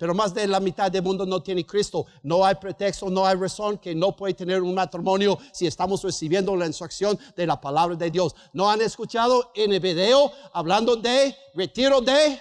[0.00, 2.06] Pero más de la mitad del mundo no tiene Cristo.
[2.22, 6.56] No hay pretexto, no hay razón que no puede tener un matrimonio si estamos recibiendo
[6.56, 8.34] la instrucción de la palabra de Dios.
[8.54, 12.40] ¿No han escuchado en el video hablando de retiro de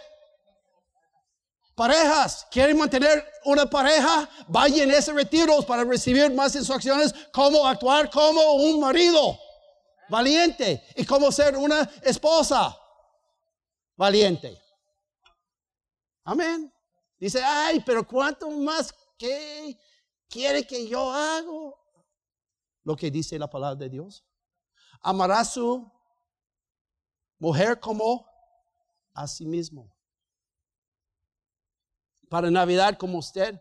[1.76, 2.48] parejas?
[2.50, 4.30] ¿Quieren mantener una pareja?
[4.48, 9.38] Vayan a ese retiro para recibir más instrucciones cómo actuar como un marido
[10.10, 12.78] valiente y cómo ser una esposa
[13.96, 14.60] valiente.
[16.24, 16.74] Amén.
[17.18, 19.78] Dice, ay, pero ¿cuánto más que
[20.30, 21.78] quiere que yo hago?
[22.84, 24.26] Lo que dice la palabra de Dios.
[25.02, 25.92] Amará su
[27.38, 28.26] mujer como
[29.14, 29.94] a sí mismo.
[32.30, 33.60] Para Navidad como usted.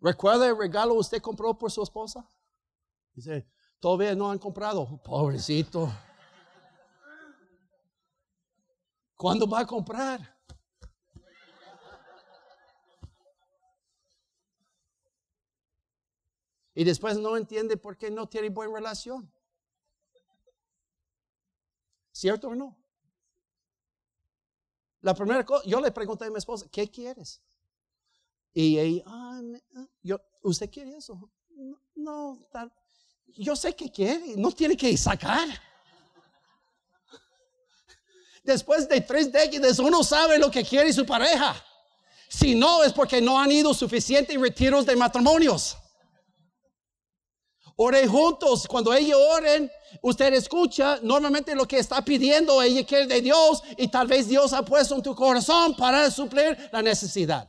[0.00, 2.28] ¿Recuerda el regalo que usted compró por su esposa?
[3.14, 3.46] Dice,
[3.80, 5.00] todavía no han comprado.
[5.02, 5.92] Pobrecito.
[9.16, 10.36] ¿Cuándo va a comprar?
[16.74, 19.32] Y después no entiende por qué no tiene buena relación.
[22.12, 22.76] ¿Cierto o no?
[25.00, 27.40] La primera cosa, yo le pregunté a mi esposa, ¿qué quieres?
[28.52, 29.40] Y ella, ah,
[29.76, 31.30] ah, yo, ¿usted quiere eso?
[31.94, 32.72] No, tal.
[33.34, 35.46] Yo sé que quiere, no tiene que sacar.
[38.42, 41.54] Después de tres décadas, uno sabe lo que quiere su pareja.
[42.28, 45.76] Si no, es porque no han ido suficientes retiros de matrimonios.
[47.76, 48.66] Ore juntos.
[48.66, 53.88] Cuando ellos oren, usted escucha normalmente lo que está pidiendo, ella quiere de Dios y
[53.88, 57.48] tal vez Dios ha puesto en tu corazón para suplir la necesidad.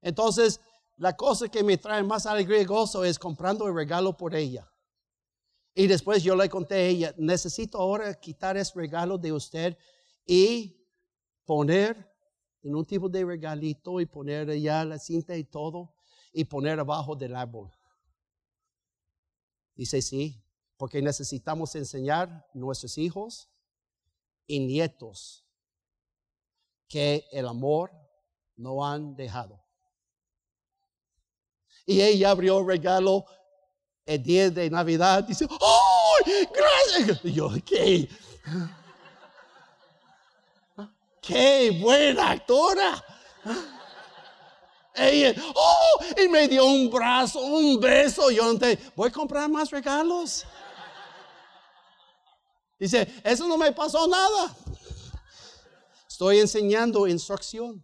[0.00, 0.60] Entonces,
[1.00, 4.70] la cosa que me trae más alegría y gozo es comprando el regalo por ella.
[5.74, 9.78] Y después yo le conté a ella, necesito ahora quitar ese regalo de usted
[10.26, 10.86] y
[11.46, 11.96] poner
[12.62, 15.94] en un tipo de regalito y poner ya la cinta y todo
[16.34, 17.70] y poner abajo del árbol.
[19.74, 20.44] Dice, sí,
[20.76, 23.48] porque necesitamos enseñar a nuestros hijos
[24.46, 25.46] y nietos
[26.88, 27.90] que el amor
[28.54, 29.64] no han dejado.
[31.86, 33.24] Y ella abrió el regalo
[34.06, 35.24] el día de Navidad.
[35.24, 36.14] Dice, ¡oh,
[36.52, 37.20] gracias!
[37.24, 38.08] Y yo, ¿qué?
[41.20, 43.04] ¡Qué buena actora!
[44.94, 48.30] Ella, oh, y me dio un brazo, un beso.
[48.30, 50.44] Yo te voy a comprar más regalos.
[52.78, 54.54] Dice, eso no me pasó nada.
[56.08, 57.82] Estoy enseñando instrucción.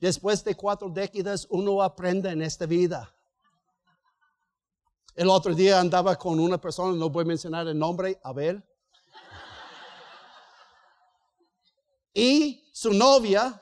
[0.00, 3.14] Después de cuatro décadas, uno aprende en esta vida.
[5.14, 8.64] El otro día andaba con una persona, no voy a mencionar el nombre, Abel.
[12.14, 13.60] Y su novia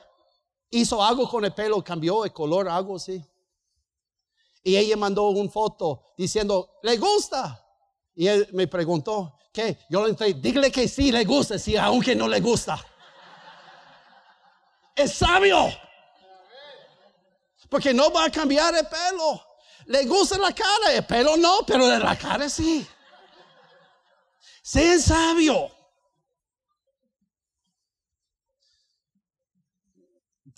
[0.69, 3.21] hizo algo con el pelo, cambió el color, algo así.
[4.63, 7.61] Y ella mandó una foto diciendo, ¿le gusta?
[8.15, 9.77] Y él me preguntó, ¿qué?
[9.89, 12.79] Yo le dije, dígale que sí le gusta, sí, aunque no le gusta.
[14.95, 15.67] es sabio.
[17.69, 19.41] Porque no va a cambiar el pelo.
[19.85, 22.87] Le gusta la cara, el pelo no, pero de la cara sí.
[24.61, 25.71] Sea sabio.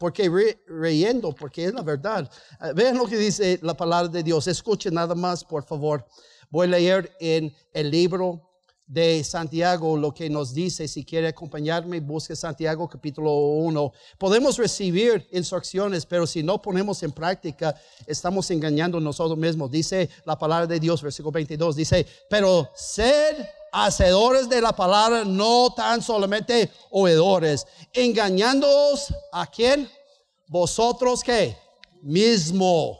[0.01, 2.27] porque reyendo, porque es la verdad.
[2.59, 4.47] Eh, vean lo que dice la palabra de Dios.
[4.47, 6.03] Escuchen nada más, por favor.
[6.49, 8.50] Voy a leer en el libro
[8.91, 10.85] de Santiago lo que nos dice.
[10.85, 13.93] Si quiere acompañarme, busque Santiago capítulo 1.
[14.17, 17.73] Podemos recibir instrucciones, pero si no ponemos en práctica,
[18.05, 19.71] estamos engañando nosotros mismos.
[19.71, 23.37] Dice la palabra de Dios, versículo 22, dice, pero sed
[23.71, 29.89] hacedores de la palabra, no tan solamente oidores, engañándoos a quién?
[30.47, 31.55] Vosotros que
[32.01, 32.99] mismo.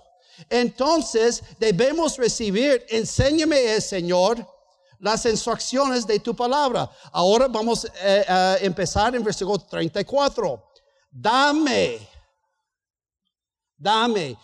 [0.49, 4.47] Entonces debemos recibir, enséñame el Señor,
[5.01, 6.89] las instrucciones de tu palabra.
[7.11, 10.71] Ahora vamos eh, a empezar en versículo 34.
[11.11, 12.07] Dame,
[13.75, 14.37] dame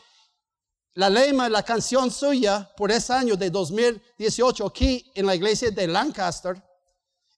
[0.96, 5.88] la lema, la canción suya por ese año de 2018 aquí en la iglesia de
[5.88, 6.60] Lancaster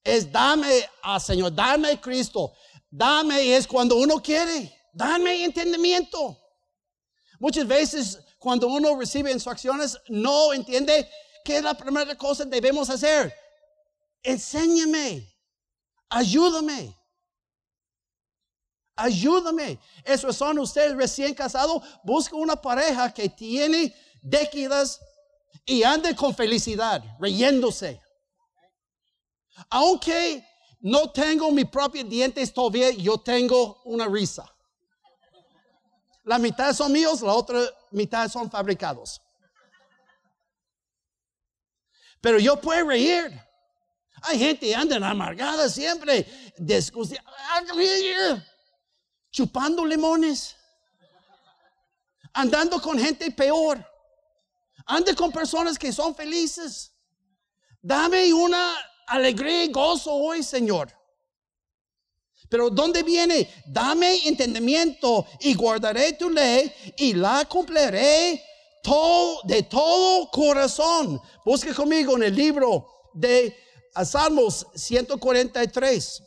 [0.01, 2.53] es dame a Señor, dame Cristo.
[2.89, 6.37] Dame es cuando uno quiere, dame entendimiento.
[7.37, 11.07] Muchas veces cuando uno recibe instrucciones no entiende
[11.43, 13.33] qué es la primera cosa que debemos hacer.
[14.23, 15.27] Enséñame,
[16.09, 16.95] ayúdame.
[18.95, 19.79] Ayúdame.
[20.03, 21.81] Eso son ustedes recién casados.
[22.03, 24.99] Busca una pareja que tiene décadas
[25.65, 28.01] y ande con felicidad, reyéndose.
[29.69, 30.45] Aunque
[30.81, 34.45] no tengo mis propios dientes todavía, yo tengo una risa.
[36.23, 37.61] La mitad son míos, la otra
[37.91, 39.21] mitad son fabricados.
[42.21, 43.39] Pero yo puedo reír.
[44.23, 46.25] Hay gente anda amargada siempre,
[49.31, 50.55] chupando limones,
[52.33, 53.85] andando con gente peor,
[54.85, 56.91] ande con personas que son felices.
[57.81, 58.75] Dame una
[59.07, 60.93] alegría y gozo hoy, Señor.
[62.49, 63.49] Pero ¿dónde viene?
[63.67, 68.43] Dame entendimiento y guardaré tu ley y la cumpliré
[69.43, 71.21] de todo corazón.
[71.45, 73.55] Busque conmigo en el libro de
[74.03, 76.23] Salmos 143.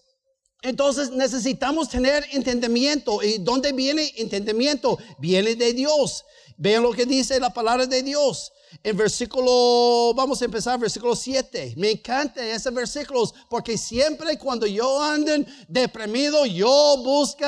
[0.63, 3.23] Entonces necesitamos tener entendimiento.
[3.23, 4.99] ¿Y dónde viene entendimiento?
[5.19, 6.25] Viene de Dios.
[6.57, 8.53] Vean lo que dice la palabra de Dios
[8.83, 11.75] en versículo, vamos a empezar, versículo 7.
[11.77, 15.33] Me encanta esos versículos porque siempre cuando yo ando
[15.69, 17.47] deprimido, yo busco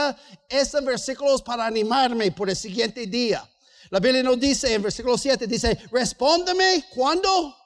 [0.48, 3.48] esos versículos para animarme por el siguiente día.
[3.95, 7.57] La Biblia nos dice en versículo 7, dice, respóndeme cuando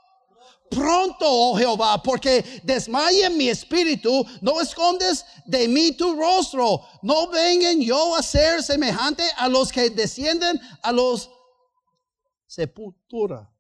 [0.71, 7.81] pronto, oh Jehová, porque desmaye mi espíritu, no escondes de mí tu rostro, no vengan
[7.81, 11.31] yo a ser semejante a los que descienden a los
[12.47, 13.51] sepultura.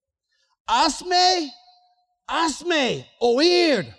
[0.66, 1.50] Hazme,
[2.26, 3.96] hazme oír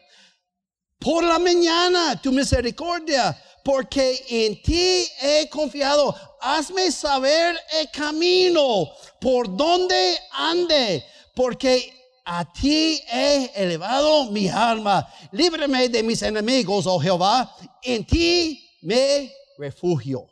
[0.99, 6.28] por la mañana tu misericordia, porque en ti he confiado.
[6.41, 11.93] Hazme saber el camino por donde ande, porque
[12.25, 15.07] a ti he elevado mi alma.
[15.31, 20.27] Líbreme de mis enemigos, oh Jehová, en ti me refugio.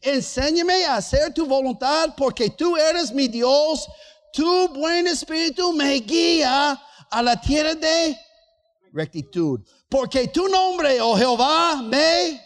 [0.00, 3.88] Enséñame a hacer tu voluntad porque tú eres mi Dios.
[4.32, 6.80] Tu buen espíritu me guía
[7.10, 8.18] a la tierra de
[8.92, 9.60] rectitud.
[9.88, 12.40] Porque tu nombre, oh Jehová, me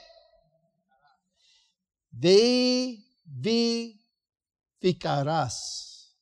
[3.24, 6.16] vivificarás.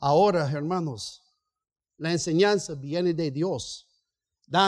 [0.00, 1.22] Ahora, hermanos,
[1.96, 3.88] la enseñanza viene de Dios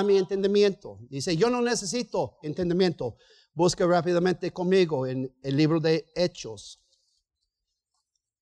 [0.05, 0.99] mi entendimiento.
[1.09, 3.17] Dice, yo no necesito entendimiento.
[3.55, 6.79] Busca rápidamente conmigo en el libro de Hechos.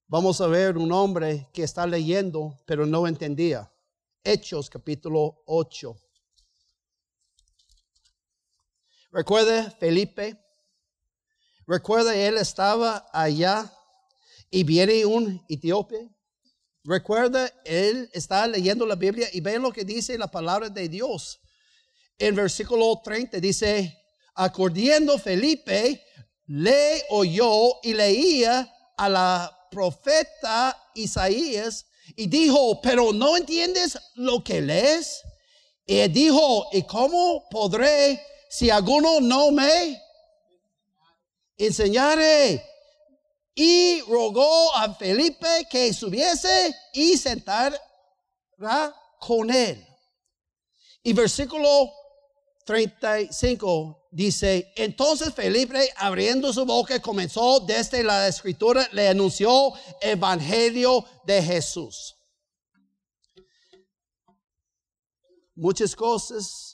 [0.06, 3.70] Vamos a ver un hombre que está leyendo, pero no entendía.
[4.24, 5.96] Hechos capítulo 8.
[9.10, 10.36] Recuerda Felipe.
[11.66, 13.70] Recuerda, él estaba allá
[14.50, 16.08] y viene un etíope
[16.88, 21.38] Recuerda, él está leyendo la Biblia y ve lo que dice la palabra de Dios.
[22.16, 23.94] En versículo 30 dice,
[24.34, 26.02] acordiendo Felipe,
[26.46, 31.84] le oyó y leía a la profeta Isaías
[32.16, 35.20] y dijo, pero no entiendes lo que lees.
[35.84, 38.18] Y dijo, ¿y cómo podré
[38.48, 40.00] si alguno no me
[41.56, 42.64] enseñare?
[43.60, 47.76] y rogó a Felipe que subiese y sentara
[49.18, 49.84] con él.
[51.02, 51.92] Y versículo
[52.64, 59.72] 35 dice, entonces Felipe abriendo su boca comenzó desde la escritura, le anunció
[60.02, 62.14] evangelio de Jesús.
[65.56, 66.67] Muchas cosas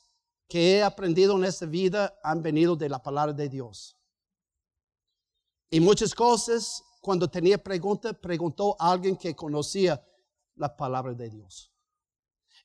[0.49, 3.97] que he aprendido en esta vida han venido de la palabra de Dios.
[5.71, 10.01] Y muchas cosas, cuando tenía preguntas, preguntó a alguien que conocía
[10.57, 11.73] la palabra de Dios.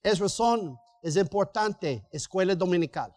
[0.04, 3.16] Es razón, es importante escuela dominical.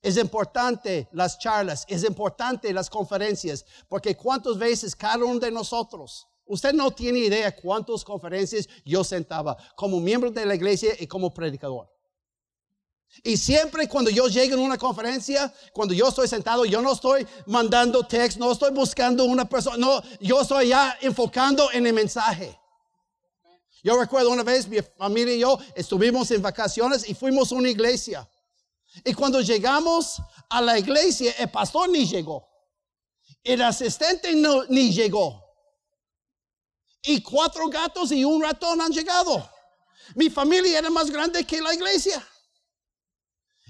[0.00, 6.26] Es importante las charlas, es importante las conferencias, porque cuántas veces cada uno de nosotros,
[6.44, 11.32] usted no tiene idea cuántas conferencias yo sentaba como miembro de la iglesia y como
[11.32, 11.93] predicador.
[13.22, 17.26] Y siempre cuando yo llego en una conferencia, cuando yo estoy sentado, yo no estoy
[17.46, 22.58] mandando text, no estoy buscando una persona, no, yo estoy ya enfocando en el mensaje.
[23.82, 27.68] Yo recuerdo una vez mi familia y yo estuvimos en vacaciones y fuimos a una
[27.68, 28.28] iglesia.
[29.04, 32.48] Y cuando llegamos a la iglesia, el pastor ni llegó.
[33.42, 35.42] El asistente no, ni llegó.
[37.02, 39.50] Y cuatro gatos y un ratón han llegado.
[40.14, 42.26] Mi familia era más grande que la iglesia.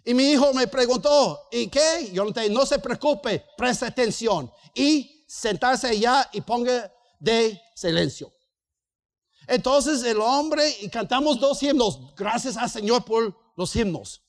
[0.05, 2.11] Y mi hijo me preguntó, ¿y qué?
[2.13, 8.31] Yo no, no se preocupe, preste atención y sentarse allá y ponga de silencio.
[9.47, 14.23] Entonces el hombre y cantamos dos himnos, gracias al Señor por los himnos.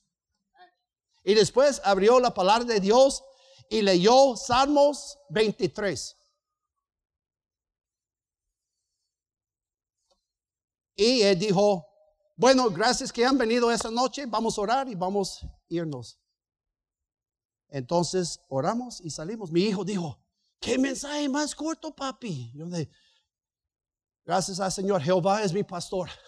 [1.24, 3.24] Y después abrió la palabra de Dios
[3.70, 6.16] y leyó Salmos 23.
[10.96, 11.86] Y él dijo,
[12.38, 14.26] bueno, gracias que han venido esta noche.
[14.26, 16.20] Vamos a orar y vamos a irnos.
[17.70, 19.52] Entonces oramos y salimos.
[19.52, 20.20] Mi hijo dijo,
[20.60, 22.52] ¿qué mensaje más corto, papi?
[22.54, 22.66] Yo
[24.26, 26.10] gracias al Señor, Jehová es mi pastor.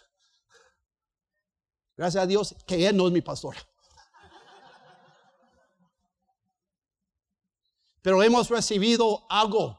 [1.97, 3.55] Gracias a Dios que Él no es mi pastor.
[8.01, 9.78] Pero hemos recibido algo,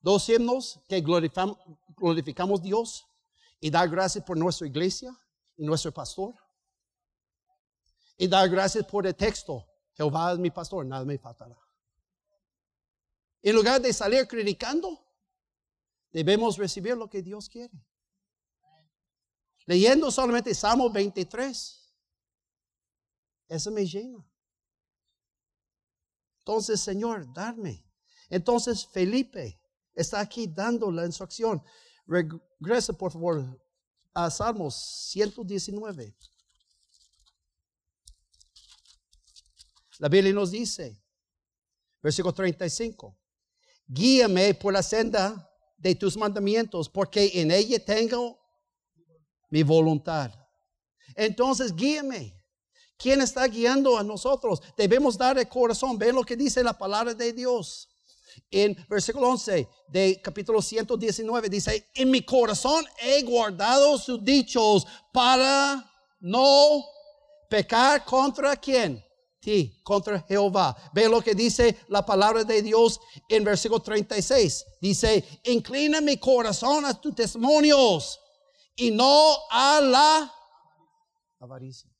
[0.00, 1.56] dos himnos que glorificamos,
[1.96, 3.06] glorificamos Dios
[3.60, 5.16] y dar gracias por nuestra iglesia
[5.66, 6.34] nuestro pastor.
[8.16, 9.66] Y dar gracias por el texto.
[9.94, 11.56] Jehová es mi pastor, nada me faltará.
[13.42, 14.98] En lugar de salir criticando,
[16.10, 17.72] debemos recibir lo que Dios quiere.
[19.66, 21.94] Leyendo solamente Salmo 23,
[23.48, 24.24] eso me llena.
[26.40, 27.84] Entonces, Señor, darme.
[28.28, 29.60] Entonces, Felipe
[29.94, 31.62] está aquí dando la instrucción.
[32.06, 33.60] Regresa, por favor,
[34.14, 34.74] a Salmos
[35.10, 36.16] 119.
[39.98, 40.98] La Biblia nos dice,
[42.02, 43.16] versículo 35,
[43.86, 45.46] guíame por la senda
[45.76, 48.38] de tus mandamientos, porque en ella tengo
[49.50, 50.32] mi voluntad.
[51.14, 52.36] Entonces, guíame.
[52.96, 54.60] ¿Quién está guiando a nosotros?
[54.76, 55.98] Debemos dar el corazón.
[55.98, 57.89] Ven lo que dice la palabra de Dios.
[58.50, 65.90] En versículo 11 de capítulo 119 dice, en mi corazón he guardado sus dichos para
[66.20, 66.84] no
[67.48, 69.04] pecar contra quién?
[69.40, 70.76] Ti, contra Jehová.
[70.92, 74.66] Ve lo que dice la palabra de Dios en versículo 36.
[74.80, 78.20] Dice, inclina mi corazón a tus testimonios
[78.76, 80.34] y no a la
[81.38, 81.90] avaricia.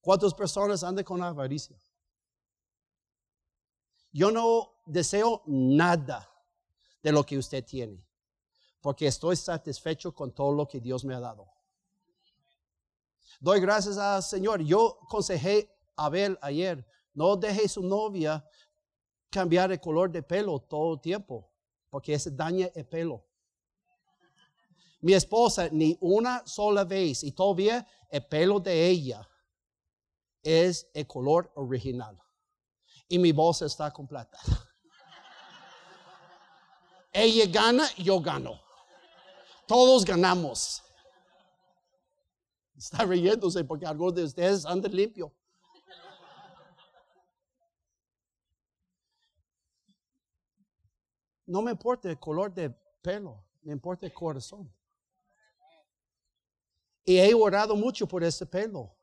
[0.00, 1.80] ¿Cuántas personas andan con avaricia?
[4.12, 6.28] Yo no deseo nada
[7.02, 8.04] de lo que usted tiene,
[8.80, 11.46] porque estoy satisfecho con todo lo que Dios me ha dado.
[13.40, 14.60] Doy gracias al Señor.
[14.62, 16.84] Yo aconsejé a Abel ayer,
[17.14, 18.44] no deje su novia
[19.30, 21.48] cambiar el color de pelo todo el tiempo,
[21.88, 23.24] porque eso daña el pelo.
[25.00, 29.26] Mi esposa ni una sola vez, y todavía el pelo de ella
[30.42, 32.20] es el color original.
[33.10, 34.38] Y mi voz está completa.
[37.12, 38.60] ella gana, yo gano.
[39.66, 40.80] Todos ganamos.
[42.76, 45.34] Está riéndose porque algunos de ustedes andan limpio.
[51.46, 52.70] No me importa el color de
[53.02, 54.72] pelo, me importa el corazón.
[57.04, 58.96] Y he orado mucho por ese pelo,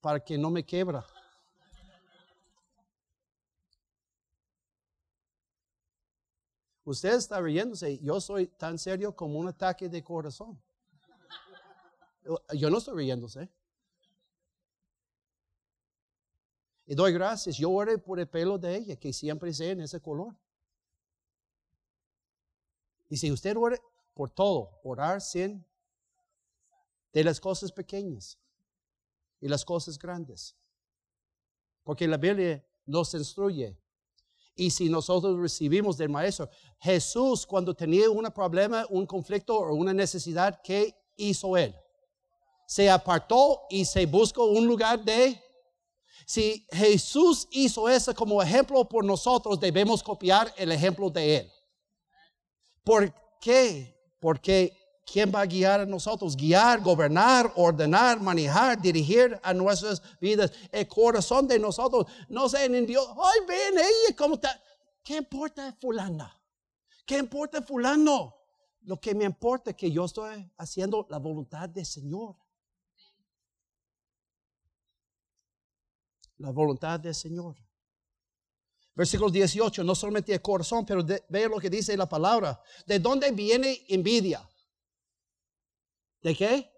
[0.00, 1.04] para que no me quebra.
[6.84, 10.60] Usted está riéndose, yo soy tan serio como un ataque de corazón.
[12.54, 13.50] Yo no estoy riéndose.
[16.86, 17.56] Y doy gracias.
[17.56, 20.34] Yo oré por el pelo de ella, que siempre sea en ese color.
[23.08, 23.80] Y si usted ore
[24.12, 25.64] por todo, orar sin
[27.12, 28.38] de las cosas pequeñas
[29.40, 30.54] y las cosas grandes.
[31.82, 33.78] Porque la Biblia nos instruye.
[34.56, 36.48] Y si nosotros recibimos del Maestro,
[36.80, 41.74] Jesús cuando tenía un problema, un conflicto o una necesidad, ¿qué hizo él?
[42.66, 45.40] Se apartó y se buscó un lugar de...
[46.26, 51.52] Si Jesús hizo eso como ejemplo por nosotros, debemos copiar el ejemplo de él.
[52.82, 53.94] ¿Por qué?
[54.20, 56.36] Porque ¿quién va a guiar a nosotros?
[56.36, 60.52] Guiar, gobernar, ordenar, manejar, dirigir a nuestras vidas.
[60.72, 63.06] El corazón de nosotros no sé en Dios.
[63.10, 64.60] Ay, ven ella, ¿cómo está?
[65.02, 66.40] ¿Qué importa fulana?
[67.06, 68.34] ¿Qué importa fulano?
[68.82, 72.36] Lo que me importa es que yo estoy haciendo la voluntad del Señor.
[76.38, 77.56] La voluntad del Señor.
[78.94, 82.60] Versículo 18, no solamente el corazón, pero ve lo que dice la palabra.
[82.86, 84.48] ¿De dónde viene envidia?
[86.24, 86.72] ¿De qué?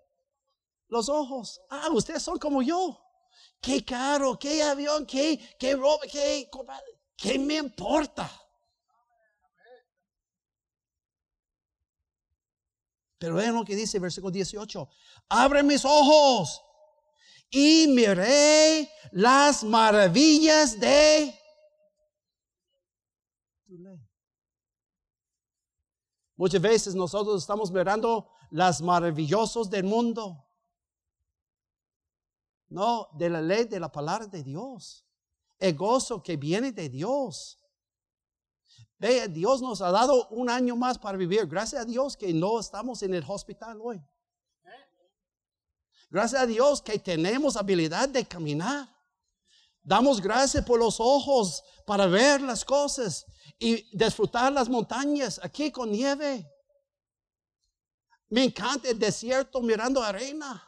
[0.89, 1.61] Los ojos.
[1.71, 3.01] Ah, ustedes son como yo.
[3.61, 6.51] Qué caro, qué avión, qué, qué ropa, qué,
[7.17, 8.29] qué me importa.
[13.19, 14.89] Pero vean lo que dice versículo 18.
[15.29, 16.61] Abre mis ojos
[17.49, 21.33] y miré las maravillas de
[26.39, 30.45] Muchas veces nosotros estamos mirando las maravillosos del mundo.
[32.69, 35.05] No, de la ley de la palabra de Dios.
[35.59, 37.59] El gozo que viene de Dios.
[38.99, 41.47] Ve, Dios nos ha dado un año más para vivir.
[41.47, 44.03] Gracias a Dios que no estamos en el hospital hoy.
[46.09, 48.89] Gracias a Dios que tenemos habilidad de caminar.
[49.83, 53.27] Damos gracias por los ojos para ver las cosas
[53.59, 56.51] y disfrutar las montañas aquí con nieve.
[58.29, 60.63] Me encanta el desierto mirando arena.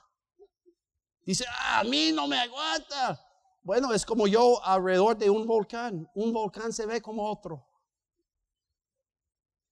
[1.24, 3.24] Dice, a mí no me aguanta.
[3.62, 6.08] Bueno, es como yo alrededor de un volcán.
[6.14, 7.66] Un volcán se ve como otro.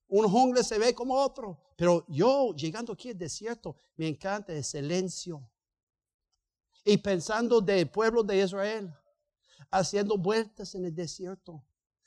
[0.08, 1.58] Un jungle se ve como otro.
[1.76, 5.48] Pero yo llegando aquí al desierto, me encanta el silencio.
[6.84, 8.94] Y pensando del pueblo de Israel,
[9.70, 11.64] haciendo vueltas en el desierto.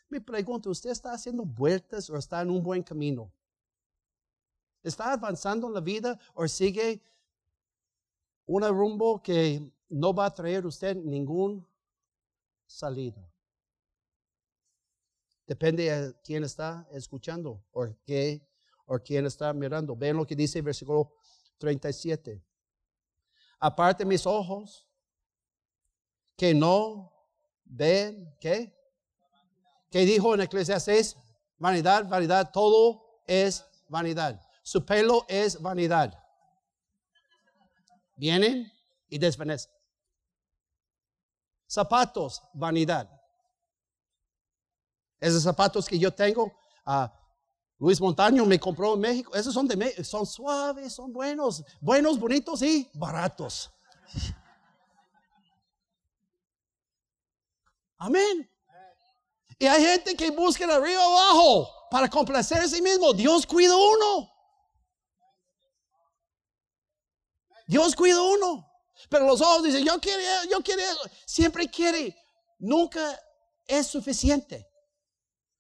[0.10, 3.32] Me pregunto, ¿usted está haciendo vueltas o está en un buen camino?
[4.84, 7.02] ¿Está avanzando en la vida o sigue
[8.46, 11.68] un rumbo que no va a traer usted ningún
[12.66, 13.30] salida?
[15.46, 18.48] Depende de quién está escuchando o qué
[18.86, 19.96] o quién está mirando.
[19.96, 21.14] Ven lo que dice el versículo
[21.58, 22.42] 37.
[23.60, 24.88] Aparte mis ojos
[26.36, 27.12] que no
[27.66, 28.74] ven, ¿qué?
[29.92, 31.18] ¿Qué dijo en Eclesiastes?
[31.58, 34.40] Vanidad, vanidad, todo es vanidad.
[34.70, 36.14] Su pelo es vanidad.
[38.16, 38.72] Vienen
[39.08, 39.72] y desvanecen.
[41.68, 43.10] Zapatos, vanidad.
[45.20, 46.54] Esos zapatos que yo tengo,
[46.86, 47.08] uh,
[47.80, 49.34] Luis Montaño me compró en México.
[49.34, 53.72] Esos son de son suaves, son buenos, buenos, bonitos y baratos.
[57.98, 58.48] Amén.
[59.58, 63.14] Y hay gente que busca de arriba abajo para complacer a sí mismo.
[63.14, 64.39] Dios cuida uno.
[67.70, 68.68] Dios cuida uno.
[69.10, 70.82] Pero los ojos dicen, yo quiero, yo quiero
[71.24, 72.18] Siempre quiere.
[72.58, 73.18] Nunca
[73.68, 74.68] es suficiente.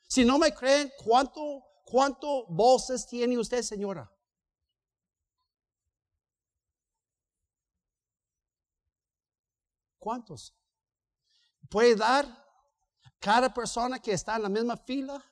[0.07, 4.11] Si no me creen, ¿cuánto, cuánto voces tiene usted, señora?
[9.99, 10.55] ¿Cuántos?
[11.69, 12.25] Puede dar
[13.19, 15.23] cada persona que está en la misma fila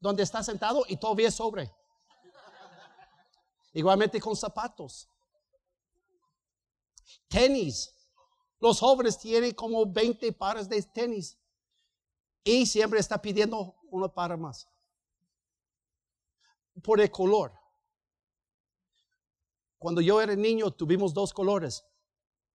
[0.00, 1.70] donde está sentado y todavía sobre.
[3.74, 5.11] Igualmente con zapatos.
[7.28, 7.94] Tenis.
[8.60, 11.38] Los jóvenes tienen como 20 pares de tenis.
[12.44, 14.68] Y siempre está pidiendo uno para más.
[16.82, 17.52] Por el color.
[19.78, 21.84] Cuando yo era niño tuvimos dos colores,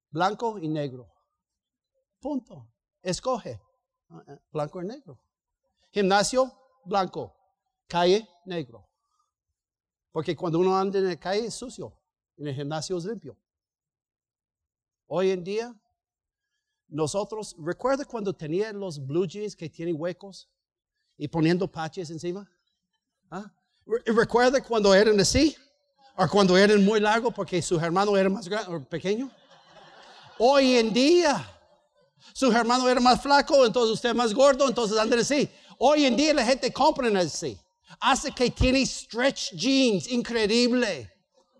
[0.10, 1.14] blanco y negro.
[2.20, 2.68] Punto.
[3.01, 3.60] Escoge.
[4.51, 5.20] Blanco y negro.
[5.91, 6.51] Gimnasio,
[6.86, 7.36] blanco.
[7.88, 8.88] Calle, negro.
[10.12, 11.93] Porque cuando uno anda en la calle es sucio.
[12.38, 13.38] En el gimnasio es limpio.
[15.08, 15.74] Hoy en día,
[16.89, 20.49] nosotros, ¿recuerda cuando tenían los blue jeans que tienen huecos
[21.18, 22.49] y poniendo patches encima?
[23.32, 23.49] ¿Ah?
[24.05, 25.55] ¿Recuerda cuando eran así?
[26.18, 29.32] ¿O cuando eran muy largos porque su hermano era más grande o pequeño?
[30.39, 31.58] Hoy en día,
[32.34, 35.49] su hermano era más flaco, entonces usted más gordo, entonces anden así.
[35.78, 37.58] Hoy en día la gente compra así.
[38.01, 41.10] Hace que tiene stretch jeans, increíble.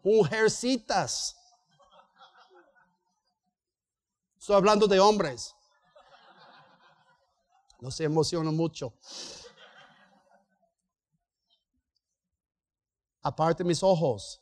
[0.04, 1.37] Mujercitas.
[4.48, 5.54] Estoy hablando de hombres.
[7.82, 8.94] No se emociona mucho.
[13.22, 14.42] Aparte mis ojos,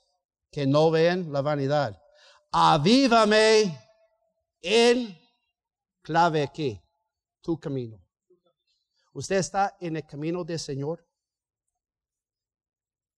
[0.51, 1.99] que no ven la vanidad.
[2.51, 3.75] Avívame
[4.61, 5.19] en
[6.03, 6.79] clave aquí,
[7.41, 7.99] tu camino.
[9.11, 11.03] Usted está en el camino del Señor.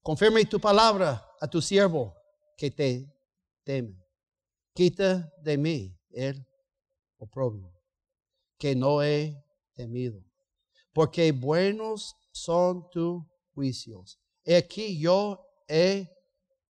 [0.02, 2.16] Confirme tu palabra a tu siervo
[2.56, 3.14] que te
[3.66, 4.08] teme.
[4.74, 6.48] Quita de mí el
[7.18, 7.72] oprobio,
[8.58, 9.44] que no he
[9.74, 10.24] temido,
[10.94, 14.20] porque buenos son tus juicios.
[14.44, 16.10] He aquí yo he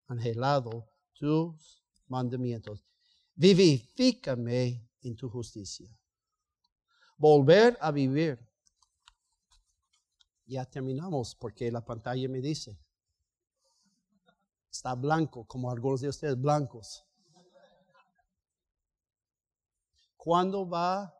[0.06, 2.84] anhelado tus mandamientos.
[3.34, 5.88] Vivifícame en tu justicia.
[7.18, 8.38] Volver a vivir.
[10.46, 12.78] Ya terminamos porque la pantalla me dice.
[14.70, 17.04] Está blanco, como algunos de ustedes blancos.
[20.26, 21.16] ¿Cuándo va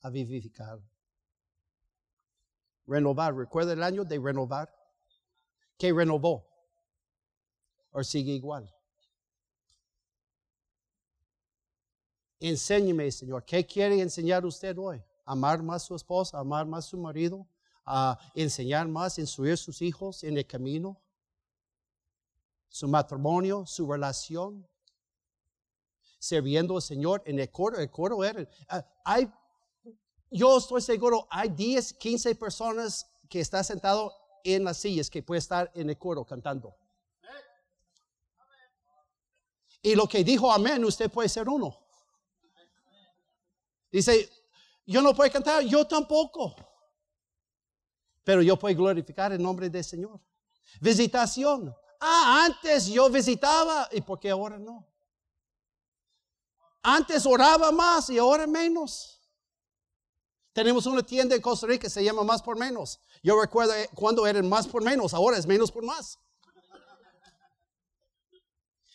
[0.00, 0.78] a vivificar?
[2.86, 3.34] Renovar.
[3.34, 4.72] ¿Recuerda el año de renovar?
[5.76, 6.46] ¿Qué renovó?
[7.90, 8.72] ¿O sigue igual?
[12.38, 15.02] Enséñeme, Señor, ¿qué quiere enseñar usted hoy?
[15.24, 17.48] Amar más a su esposa, amar más a su marido,
[17.84, 21.02] a enseñar más, instruir sus hijos en el camino,
[22.68, 24.64] su matrimonio, su relación
[26.26, 27.78] sirviendo al Señor en el coro.
[27.78, 29.30] El coro era, ah, hay,
[30.30, 34.12] yo estoy seguro, hay 10, 15 personas que están sentados
[34.44, 36.76] en las sillas que puede estar en el coro cantando.
[39.82, 41.78] Y lo que dijo amén, usted puede ser uno.
[43.90, 44.28] Dice,
[44.84, 46.54] Yo no puedo cantar, yo tampoco.
[48.24, 50.20] Pero yo puedo glorificar el nombre del Señor.
[50.80, 51.74] Visitación.
[52.00, 54.86] Ah, antes yo visitaba y por qué ahora no.
[56.88, 59.20] Antes oraba más y ahora menos.
[60.52, 63.00] Tenemos una tienda en Costa Rica que se llama Más por Menos.
[63.24, 66.16] Yo recuerdo cuando eran más por menos, ahora es menos por más.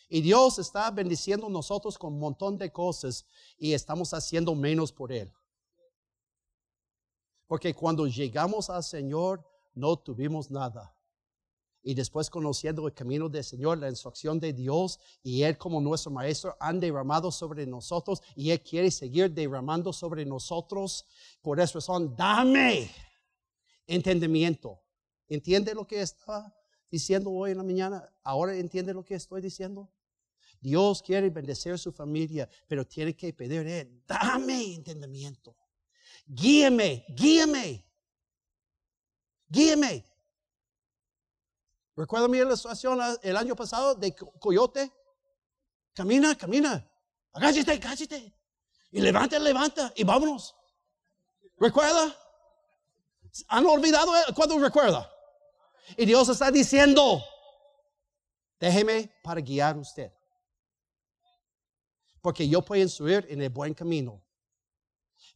[0.08, 3.26] Y Dios está bendiciendo nosotros con un montón de cosas
[3.58, 5.30] y estamos haciendo menos por Él.
[7.46, 10.96] Porque cuando llegamos al Señor no tuvimos nada.
[11.82, 16.12] Y después conociendo el camino del Señor, la instrucción de Dios y Él como nuestro
[16.12, 21.04] Maestro han derramado sobre nosotros y Él quiere seguir derramando sobre nosotros.
[21.40, 22.90] Por esa razón, dame
[23.86, 24.80] entendimiento.
[25.28, 26.54] ¿Entiende lo que estaba
[26.90, 28.12] diciendo hoy en la mañana?
[28.22, 29.90] ¿Ahora entiende lo que estoy diciendo?
[30.60, 35.56] Dios quiere bendecir a su familia, pero tiene que pedir, dame entendimiento.
[36.24, 37.84] Guíame, guíame.
[39.48, 40.11] Guíame.
[41.96, 44.92] Recuerdo mi situación el año pasado de coyote.
[45.92, 46.88] Camina, camina.
[47.32, 48.34] Agáchate, agáchate.
[48.90, 49.92] Y levanta, levanta.
[49.96, 50.54] Y vámonos.
[51.58, 52.16] ¿Recuerda?
[53.48, 55.10] ¿Han olvidado cuando recuerda?
[55.96, 57.22] Y Dios está diciendo,
[58.58, 60.12] déjeme para guiar usted
[62.22, 64.24] porque yo puedo instruir en el buen camino,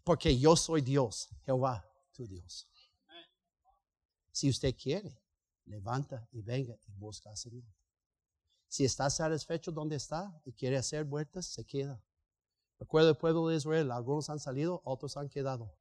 [0.04, 2.68] porque yo soy Dios, Jehová, tu Dios.
[4.30, 5.20] Si usted quiere,
[5.66, 7.64] levanta y venga y busca al Señor.
[8.68, 12.02] Si está satisfecho donde está y quiere hacer vueltas, se queda.
[12.78, 15.74] Recuerda el pueblo de Israel, algunos han salido, otros han quedado.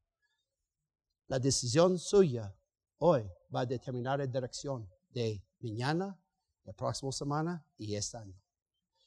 [1.27, 2.55] La decisión suya
[2.97, 6.19] hoy va a determinar la dirección de mañana,
[6.63, 8.39] la próxima semana y este año.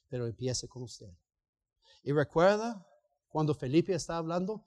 [0.08, 1.10] Pero empiece con usted.
[2.02, 2.86] Y recuerda,
[3.28, 4.64] cuando Felipe está hablando,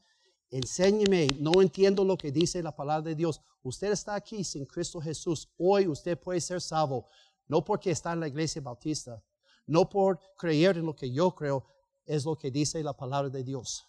[0.51, 3.41] enséñeme, no entiendo lo que dice la palabra de Dios.
[3.63, 5.49] Usted está aquí sin Cristo Jesús.
[5.57, 7.07] Hoy usted puede ser salvo,
[7.47, 9.23] no porque está en la iglesia bautista,
[9.65, 11.65] no por creer en lo que yo creo,
[12.05, 13.87] es lo que dice la palabra de Dios.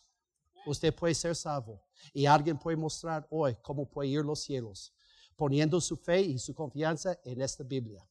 [0.65, 1.83] Usted puede ser salvo
[2.15, 4.95] y alguien puede mostrar hoy cómo puede ir los cielos,
[5.37, 8.07] poniendo su fe y su confianza en esta Biblia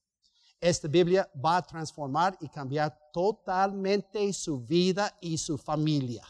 [0.61, 6.23] esta Biblia va a transformar y cambiar totalmente su vida y su familia.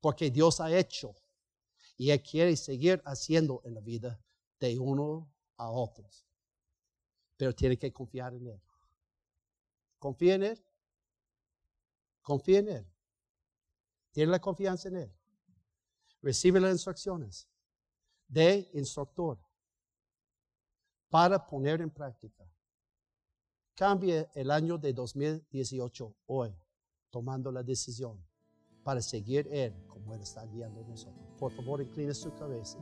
[0.00, 1.14] Porque Dios ha hecho
[1.96, 4.18] y Él quiere seguir haciendo en la vida
[4.58, 6.24] de uno a otros.
[7.36, 8.62] Pero tiene que confiar en Él.
[9.98, 10.64] Confía en Él.
[12.22, 12.86] Confía en Él.
[14.12, 15.12] Tiene la confianza en Él.
[16.22, 17.46] Recibe las instrucciones
[18.28, 19.38] de instructor
[21.10, 22.50] para poner en práctica.
[23.74, 26.54] Cambie el año de 2018 hoy,
[27.10, 28.29] tomando la decisión
[28.82, 31.26] para seguir Él como Él está guiando a nosotros.
[31.38, 32.78] Por favor, incline su cabeza.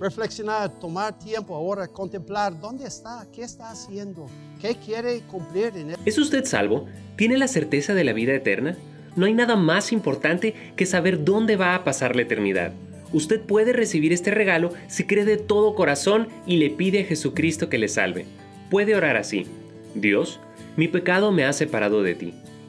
[0.00, 4.26] Reflexionar, tomar tiempo ahora, contemplar dónde está, qué está haciendo,
[4.58, 5.96] qué quiere cumplir en Él.
[6.06, 6.86] ¿Es usted salvo?
[7.16, 8.78] ¿Tiene la certeza de la vida eterna?
[9.14, 12.72] No hay nada más importante que saber dónde va a pasar la eternidad.
[13.12, 17.68] Usted puede recibir este regalo si cree de todo corazón y le pide a Jesucristo
[17.68, 18.24] que le salve.
[18.70, 19.46] Puede orar así.
[19.94, 20.38] Dios,
[20.76, 22.34] mi pecado me ha separado de ti,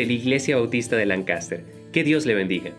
[0.00, 1.62] de la Iglesia Bautista de Lancaster.
[1.92, 2.72] Que Dios le bendiga.